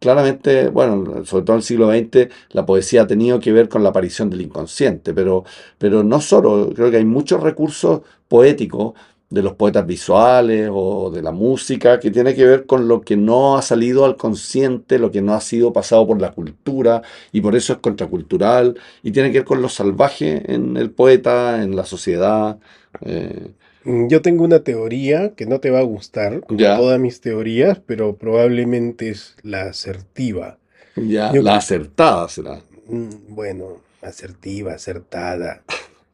Claramente, 0.00 0.68
bueno, 0.68 1.26
sobre 1.26 1.44
todo 1.44 1.56
en 1.56 1.58
el 1.58 1.62
siglo 1.64 1.90
XX, 1.90 2.32
la 2.52 2.64
poesía 2.64 3.02
ha 3.02 3.06
tenido 3.06 3.38
que 3.38 3.52
ver 3.52 3.68
con 3.68 3.82
la 3.82 3.90
aparición 3.90 4.30
del 4.30 4.40
inconsciente, 4.40 5.12
pero, 5.12 5.44
pero 5.78 6.02
no 6.02 6.20
solo, 6.22 6.70
creo 6.74 6.90
que 6.90 6.96
hay 6.96 7.04
muchos 7.04 7.42
recursos 7.42 8.00
poéticos 8.28 8.94
de 9.30 9.42
los 9.42 9.54
poetas 9.54 9.86
visuales 9.86 10.70
o 10.72 11.10
de 11.10 11.22
la 11.22 11.30
música 11.32 12.00
que 12.00 12.10
tiene 12.10 12.34
que 12.34 12.44
ver 12.44 12.66
con 12.66 12.88
lo 12.88 13.00
que 13.02 13.16
no 13.16 13.56
ha 13.56 13.62
salido 13.62 14.04
al 14.04 14.16
consciente, 14.16 14.98
lo 14.98 15.10
que 15.12 15.22
no 15.22 15.34
ha 15.34 15.40
sido 15.40 15.72
pasado 15.72 16.06
por 16.06 16.20
la 16.20 16.32
cultura 16.32 17.02
y 17.32 17.40
por 17.40 17.54
eso 17.54 17.74
es 17.74 17.78
contracultural 17.80 18.76
y 19.02 19.12
tiene 19.12 19.30
que 19.30 19.38
ver 19.40 19.46
con 19.46 19.62
lo 19.62 19.68
salvaje 19.68 20.52
en 20.52 20.76
el 20.76 20.90
poeta, 20.90 21.62
en 21.62 21.76
la 21.76 21.84
sociedad. 21.86 22.58
Eh, 23.02 23.52
Mm, 23.84 24.08
Yo 24.08 24.20
tengo 24.20 24.44
una 24.44 24.62
teoría 24.62 25.34
que 25.34 25.46
no 25.46 25.58
te 25.58 25.70
va 25.70 25.78
a 25.78 25.82
gustar, 25.84 26.40
como 26.42 26.60
Ya. 26.60 26.76
todas 26.76 27.00
mis 27.00 27.22
teorías, 27.22 27.80
pero 27.86 28.16
probablemente 28.16 29.08
es 29.08 29.36
la 29.42 29.62
asertiva. 29.62 30.58
ya, 30.96 31.32
Yo- 31.32 31.40
la 31.40 31.56
acertada 31.56 32.28
será. 32.28 32.60
Mm, 32.88 33.08
Bueno, 33.34 33.80
asertiva, 34.02 34.74
acertada, 34.74 35.62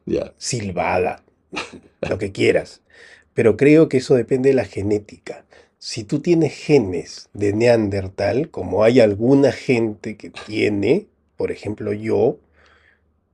Ya. 0.05 0.33
silbada, 0.37 1.23
lo 2.07 2.17
que 2.17 2.31
quieras. 2.31 2.81
Pero 3.33 3.57
creo 3.57 3.89
que 3.89 3.97
eso 3.97 4.15
depende 4.15 4.49
de 4.49 4.55
la 4.55 4.65
genética. 4.65 5.43
Si 5.77 6.05
tú 6.05 6.21
tienes 6.21 6.53
genes 6.53 7.27
de 7.33 7.51
Neandertal, 7.53 8.49
como 8.49 8.83
hay 8.85 9.01
alguna 9.01 9.51
gente 9.51 10.15
que 10.15 10.29
tiene, 10.29 11.07
por 11.35 11.51
ejemplo 11.51 11.91
yo, 11.91 12.39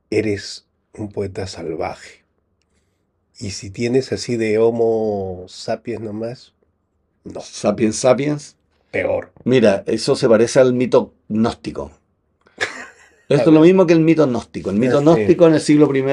eres 0.10 0.66
un 0.98 1.10
poeta 1.12 1.46
salvaje. 1.48 2.23
Y 3.44 3.52
si 3.52 3.70
tienes 3.70 4.12
así 4.14 4.38
de 4.38 4.58
Homo 4.58 5.44
sapiens 5.48 6.02
nomás, 6.02 6.54
no, 7.26 7.42
Sapiens 7.42 7.98
Sapiens. 7.98 8.56
peor. 8.92 9.32
Mira, 9.44 9.84
eso 9.86 10.16
se 10.16 10.30
parece 10.30 10.60
al 10.60 10.74
mito 10.74 11.14
gnóstico. 11.28 11.92
Esto 13.30 13.50
es 13.50 13.54
lo 13.54 13.62
mismo 13.62 13.86
que 13.86 13.94
el 13.94 14.00
mito 14.00 14.26
gnóstico. 14.28 14.70
El 14.70 14.78
mito 14.78 15.00
Sí. 15.00 15.04
gnóstico 15.04 15.48
en 15.48 15.54
el 15.56 15.62
siglo 15.62 15.94
I 15.96 16.04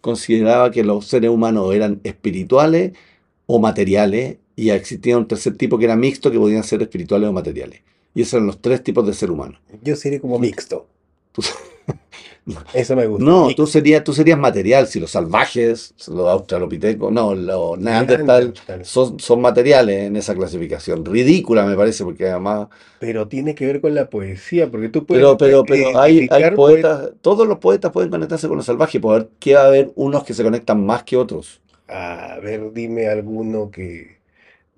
consideraba 0.00 0.70
que 0.70 0.84
los 0.84 1.06
seres 1.06 1.30
humanos 1.30 1.74
eran 1.74 2.00
espirituales 2.04 2.92
o 3.46 3.58
materiales 3.58 4.36
y 4.56 4.70
existía 4.70 5.16
un 5.16 5.26
tercer 5.26 5.56
tipo 5.56 5.78
que 5.78 5.84
era 5.86 5.96
mixto 5.96 6.30
que 6.30 6.38
podían 6.38 6.62
ser 6.64 6.82
espirituales 6.82 7.28
o 7.28 7.32
materiales. 7.32 7.82
Y 8.14 8.22
esos 8.22 8.34
eran 8.34 8.46
los 8.46 8.60
tres 8.60 8.82
tipos 8.84 9.06
de 9.06 9.14
ser 9.14 9.30
humano. 9.30 9.58
Yo 9.82 9.96
sería 9.96 10.20
como 10.20 10.38
mixto. 10.38 10.86
Tú- 11.32 11.42
Eso 12.72 12.96
me 12.96 13.06
gusta. 13.06 13.24
No, 13.24 13.48
tú 13.54 13.66
serías, 13.66 14.02
tú 14.04 14.12
serías 14.12 14.38
material, 14.38 14.86
si 14.86 15.00
los 15.00 15.10
salvajes, 15.10 15.94
los 16.08 16.28
australopitecos, 16.28 17.12
no, 17.12 17.34
los 17.34 17.78
neandertal 17.78 18.54
son, 18.82 19.18
son 19.18 19.40
materiales 19.40 20.04
en 20.04 20.16
esa 20.16 20.34
clasificación. 20.34 21.04
Ridícula 21.04 21.64
me 21.64 21.76
parece, 21.76 22.04
porque 22.04 22.28
además 22.28 22.68
Pero 22.98 23.28
tiene 23.28 23.54
que 23.54 23.66
ver 23.66 23.80
con 23.80 23.94
la 23.94 24.08
poesía, 24.08 24.70
porque 24.70 24.88
tú 24.88 25.04
puedes 25.04 25.22
Pero, 25.22 25.36
pero, 25.36 25.64
pero 25.64 25.98
hay, 25.98 26.28
hay 26.30 26.50
poetas, 26.52 27.10
todos 27.20 27.46
los 27.46 27.58
poetas 27.58 27.92
pueden 27.92 28.10
conectarse 28.10 28.48
con 28.48 28.56
lo 28.56 28.62
salvaje, 28.62 29.00
por 29.00 29.28
que 29.38 29.54
va 29.54 29.62
a 29.62 29.66
haber 29.66 29.92
unos 29.94 30.24
que 30.24 30.34
se 30.34 30.42
conectan 30.42 30.84
más 30.84 31.02
que 31.02 31.16
otros. 31.16 31.60
A 31.88 32.38
ver, 32.42 32.72
dime 32.72 33.08
alguno 33.08 33.70
que 33.70 34.18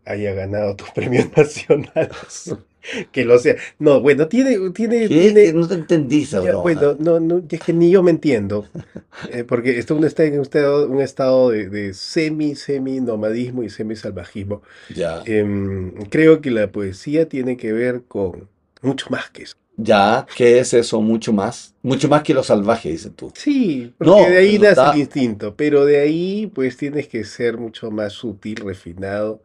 haya 0.04 0.32
ganado 0.32 0.76
tus 0.76 0.90
premios 0.94 1.26
nacionales. 1.36 2.54
Que 3.12 3.24
lo 3.24 3.38
sea. 3.38 3.56
No, 3.78 4.00
bueno, 4.00 4.28
tiene, 4.28 4.70
tiene, 4.70 5.08
tiene. 5.08 5.52
No 5.52 5.66
te 5.68 5.74
entendí 5.74 6.24
ya, 6.24 6.40
bueno, 6.56 6.96
no, 6.98 7.20
no, 7.20 7.42
es 7.48 7.60
que 7.60 7.72
ni 7.72 7.90
yo 7.90 8.02
me 8.02 8.10
entiendo. 8.10 8.66
Eh, 9.32 9.44
porque 9.44 9.78
esto 9.78 9.96
uno 9.96 10.06
está 10.06 10.24
en 10.24 10.34
un 10.34 10.42
estado, 10.42 10.86
un 10.88 11.00
estado 11.00 11.50
de, 11.50 11.68
de 11.68 11.94
semi, 11.94 12.54
semi 12.54 13.00
nomadismo 13.00 13.62
y 13.62 13.68
semi 13.70 13.96
salvajismo. 13.96 14.62
Ya, 14.88 15.22
Em, 15.26 15.92
creo 16.10 16.40
que 16.40 16.50
la 16.50 16.70
poesía 16.72 17.28
tiene 17.28 17.56
que 17.56 17.72
ver 17.72 18.02
con 18.08 18.48
mucho 18.82 19.06
más 19.10 19.30
que 19.30 19.42
eso. 19.44 19.56
ya, 19.76 20.26
¿qué 20.36 20.58
es 20.60 20.74
eso? 20.74 21.00
Mucho 21.00 21.32
más. 21.32 21.74
Mucho 21.82 22.08
más 22.08 22.22
que 22.22 22.34
lo 22.34 22.42
salvaje, 22.42 22.90
dices 22.90 23.12
tú. 23.16 23.32
Sí, 23.34 23.92
porque 23.98 24.10
No, 24.10 24.16
de 24.30 24.36
ahí 24.38 24.58
nace 24.58 24.70
está- 24.70 24.92
el 24.92 24.98
instinto, 25.00 25.54
pero 25.56 25.84
de 25.84 26.00
ahí 26.00 26.46
pues 26.54 26.76
tienes 26.76 27.08
que 27.08 27.24
ser 27.24 27.56
mucho 27.58 27.90
más 27.90 28.12
sutil, 28.12 28.56
refinado 28.56 29.42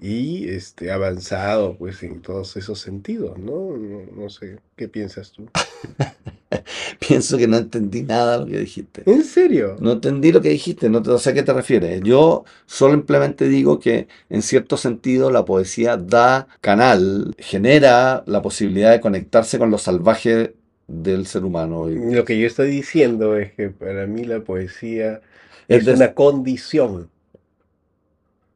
y 0.00 0.48
este 0.48 0.90
avanzado 0.90 1.76
pues 1.78 2.02
en 2.02 2.20
todos 2.20 2.56
esos 2.56 2.78
sentidos, 2.80 3.38
¿no? 3.38 3.76
No, 3.76 4.00
no 4.14 4.28
sé, 4.30 4.58
¿qué 4.76 4.88
piensas 4.88 5.32
tú? 5.32 5.48
Pienso 7.06 7.36
que 7.36 7.46
no 7.46 7.56
entendí 7.58 8.02
nada 8.02 8.38
de 8.38 8.44
lo 8.44 8.50
que 8.50 8.58
dijiste. 8.60 9.02
¿En 9.06 9.24
serio? 9.24 9.76
No 9.80 9.92
entendí 9.92 10.32
lo 10.32 10.40
que 10.40 10.50
dijiste, 10.50 10.88
no, 10.88 11.02
te- 11.02 11.10
no 11.10 11.18
sé 11.18 11.30
a 11.30 11.34
qué 11.34 11.42
te 11.42 11.52
refieres. 11.52 12.00
Yo 12.02 12.44
simplemente 12.66 13.48
digo 13.48 13.78
que 13.80 14.08
en 14.30 14.42
cierto 14.42 14.76
sentido 14.76 15.30
la 15.30 15.44
poesía 15.44 15.96
da 15.96 16.46
canal, 16.60 17.34
genera 17.38 18.22
la 18.26 18.40
posibilidad 18.42 18.92
de 18.92 19.00
conectarse 19.00 19.58
con 19.58 19.70
lo 19.70 19.78
salvaje 19.78 20.54
del 20.86 21.26
ser 21.26 21.44
humano. 21.44 21.90
Y- 21.90 22.14
Lo 22.14 22.24
que 22.24 22.38
yo 22.38 22.46
estoy 22.46 22.70
diciendo 22.70 23.36
es 23.36 23.52
que 23.52 23.70
para 23.70 24.06
mí 24.06 24.24
la 24.24 24.40
poesía 24.40 25.20
Es 25.68 25.78
es 25.80 25.84
de- 25.86 25.92
una 25.94 26.14
condición 26.14 27.10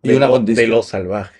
y 0.02 0.10
de 0.10 0.16
una 0.16 0.26
lo, 0.26 0.32
condición. 0.32 0.64
de 0.64 0.68
lo 0.68 0.82
salvaje. 0.82 1.38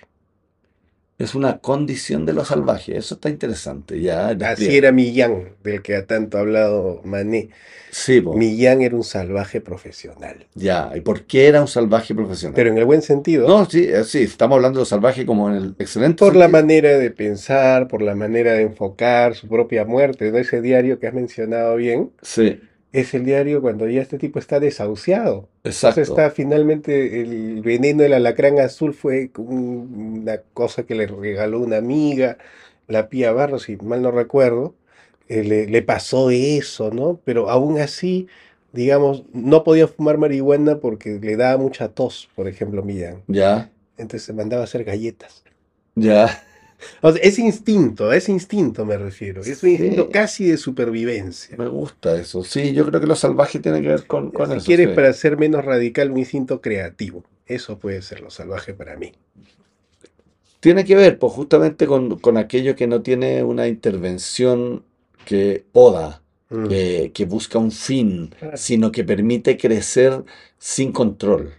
Es 1.17 1.35
una 1.35 1.57
condición 1.59 2.25
de 2.25 2.31
lo 2.31 2.45
salvaje. 2.45 2.95
Eso 2.95 3.15
está 3.15 3.29
interesante. 3.29 3.99
Ya, 3.99 4.29
Así 4.29 4.77
era 4.77 4.93
Millán, 4.93 5.49
del 5.63 5.81
que 5.81 5.95
ha 5.97 6.05
tanto 6.05 6.37
hablado 6.37 7.01
Mané. 7.03 7.49
Sí, 7.91 8.21
po. 8.21 8.33
Millán 8.35 8.81
era 8.81 8.95
un 8.95 9.03
salvaje 9.03 9.59
profesional. 9.59 10.47
Ya, 10.55 10.91
¿y 10.95 11.01
por 11.01 11.23
qué 11.25 11.47
era 11.47 11.59
un 11.59 11.67
salvaje 11.67 12.15
profesional? 12.15 12.53
Pero 12.55 12.69
en 12.69 12.77
el 12.77 12.85
buen 12.85 13.01
sentido. 13.01 13.49
No, 13.49 13.65
sí, 13.65 13.83
eh, 13.83 14.05
sí, 14.05 14.19
estamos 14.23 14.55
hablando 14.55 14.79
de 14.79 14.85
salvaje 14.85 15.25
como 15.25 15.49
en 15.49 15.55
el 15.55 15.75
excelente 15.77 16.19
Por 16.23 16.37
la 16.37 16.47
manera 16.47 16.97
de 16.97 17.11
pensar, 17.11 17.89
por 17.89 18.01
la 18.01 18.15
manera 18.15 18.53
de 18.53 18.61
enfocar 18.61 19.35
su 19.35 19.49
propia 19.49 19.83
muerte. 19.83 20.31
¿no? 20.31 20.37
Ese 20.37 20.61
diario 20.61 20.99
que 20.99 21.07
has 21.07 21.13
mencionado 21.13 21.75
bien 21.75 22.11
Sí, 22.21 22.61
es 22.91 23.13
el 23.13 23.25
diario 23.25 23.61
cuando 23.61 23.87
ya 23.89 24.01
este 24.01 24.17
tipo 24.17 24.39
está 24.39 24.59
desahuciado. 24.59 25.49
exacto. 25.63 25.79
Entonces 25.81 26.09
está 26.09 26.31
finalmente 26.31 27.21
el 27.21 27.61
veneno 27.61 28.03
del 28.03 28.13
alacrán 28.13 28.59
azul 28.59 28.93
fue 28.93 29.31
un- 29.37 30.19
una 30.23 30.39
cosa 30.53 30.83
que 30.83 30.95
le 30.95 31.07
regaló 31.07 31.59
una 31.61 31.77
amiga, 31.77 32.37
la 32.87 33.09
Pía 33.09 33.31
Barros, 33.33 33.63
si 33.63 33.77
mal 33.77 34.01
no 34.01 34.11
recuerdo. 34.11 34.75
eh, 35.29 35.43
le, 35.43 35.67
le 35.67 35.81
pasó 35.83 36.31
eso, 36.31 36.89
¿no? 36.91 37.19
Pero 37.23 37.49
aún 37.51 37.79
así, 37.79 38.27
digamos, 38.73 39.23
no 39.33 39.63
podía 39.63 39.87
fumar 39.87 40.17
marihuana 40.17 40.79
porque 40.79 41.19
le 41.21 41.35
daba 41.37 41.57
mucha 41.61 41.89
tos, 41.93 42.29
por 42.35 42.47
ejemplo, 42.47 42.81
Millán. 42.83 43.23
Ya, 43.27 43.69
Entonces 43.97 44.25
se 44.25 44.33
mandaba 44.33 44.63
a 44.63 44.65
hacer 44.65 44.83
galletas. 44.85 45.43
ya. 45.95 46.29
O 47.01 47.11
sea, 47.11 47.21
ese 47.21 47.41
instinto, 47.41 48.09
a 48.09 48.15
ese 48.15 48.31
instinto 48.31 48.85
me 48.85 48.97
refiero. 48.97 49.41
Es 49.41 49.47
un 49.49 49.55
Sí. 49.55 49.69
instinto 49.71 50.09
casi 50.09 50.45
de 50.47 50.57
supervivencia. 50.57 51.55
Me 51.57 51.67
gusta 51.67 52.19
eso. 52.19 52.43
Sí, 52.43 52.73
yo 52.73 52.85
creo 52.85 53.01
que 53.01 53.07
lo 53.07 53.15
salvaje 53.15 53.59
tiene 53.59 53.81
que 53.81 53.87
ver 53.89 54.05
con, 54.07 54.31
con 54.31 54.49
si 54.51 54.57
eso. 54.57 54.65
quieres, 54.65 54.89
sí. 54.89 54.95
para 54.95 55.11
ser 55.13 55.37
menos 55.37 55.65
radical, 55.65 56.11
un 56.11 56.17
instinto 56.19 56.61
creativo. 56.61 57.23
Eso 57.45 57.77
puede 57.79 58.01
ser 58.01 58.21
lo 58.21 58.29
salvaje 58.29 58.73
para 58.73 58.95
mí. 58.95 59.11
Tiene 60.59 60.83
que 60.83 60.95
ver, 60.95 61.17
pues, 61.19 61.31
justamente 61.33 61.87
con, 61.87 62.19
con 62.19 62.37
aquello 62.37 62.75
que 62.75 62.87
no 62.87 63.01
tiene 63.01 63.43
una 63.43 63.67
intervención 63.67 64.83
que 65.25 65.63
poda, 65.71 66.21
Mm. 66.51 66.67
que, 66.67 67.11
que 67.13 67.25
busca 67.25 67.59
un 67.59 67.71
fin, 67.71 68.33
Claro. 68.39 68.57
sino 68.57 68.91
que 68.91 69.03
permite 69.03 69.55
crecer 69.55 70.23
sin 70.57 70.91
control. 70.91 71.53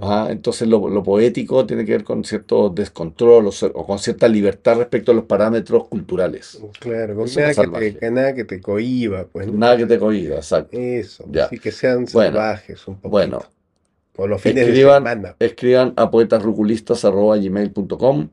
¿Ah? 0.00 0.28
Entonces 0.30 0.66
lo, 0.68 0.88
lo 0.88 1.02
poético 1.02 1.66
tiene 1.66 1.84
que 1.84 1.92
ver 1.92 2.04
con 2.04 2.24
cierto 2.24 2.68
descontrol 2.70 3.46
o, 3.46 3.50
o 3.74 3.86
con 3.86 3.98
cierta 3.98 4.28
libertad 4.28 4.76
respecto 4.78 5.12
a 5.12 5.14
los 5.14 5.24
parámetros 5.24 5.86
culturales. 5.88 6.58
Claro, 6.80 7.16
con 7.16 7.26
nada 7.34 7.54
que, 7.54 7.66
te, 7.92 8.10
nada 8.10 8.34
que 8.34 8.44
te 8.44 8.60
cohiba, 8.60 9.24
pues. 9.26 9.50
Nada 9.52 9.76
que 9.76 9.86
te 9.86 9.98
cohiba, 9.98 10.36
exacto. 10.36 10.76
Eso, 10.78 11.24
Ya. 11.30 11.44
así 11.46 11.58
que 11.58 11.72
sean 11.72 12.04
Bueno, 12.12 12.36
salvajes 12.36 12.86
un 12.88 12.94
poquito. 12.96 13.08
Bueno, 13.10 13.42
Por 14.12 14.28
los 14.28 14.40
fines 14.42 14.66
escriban, 14.68 15.04
de 15.04 15.10
semana. 15.10 15.36
escriban 15.38 15.92
a 15.96 16.10
poetasruculistas.gmail.com 16.10 18.28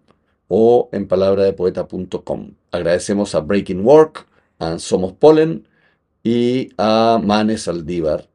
o 0.48 0.90
en 0.92 1.08
palabradepoeta.com. 1.08 2.52
Agradecemos 2.72 3.36
a 3.36 3.40
Breaking 3.42 3.86
Work, 3.86 4.26
a 4.60 4.80
Somos 4.80 5.14
Polen 5.14 5.68
y 6.24 6.70
a 6.78 7.20
Manes 7.24 7.64
Saldívar 7.64 8.28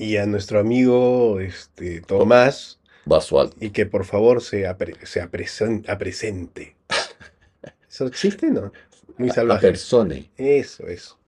Y 0.00 0.16
a 0.16 0.24
nuestro 0.24 0.58
amigo 0.60 1.40
este, 1.40 2.00
Tomás, 2.00 2.80
Basual. 3.04 3.50
y 3.60 3.68
que 3.68 3.84
por 3.84 4.06
favor 4.06 4.40
se, 4.40 4.66
apre- 4.66 4.96
se 5.04 5.22
apresen- 5.22 5.86
apresente. 5.90 6.74
¿Eso 7.86 8.06
existe, 8.06 8.50
no? 8.50 8.72
Muy 9.18 9.28
A 9.28 9.34
salvaje. 9.34 9.66
persone. 9.66 10.30
Eso, 10.38 10.86
eso. 10.86 11.18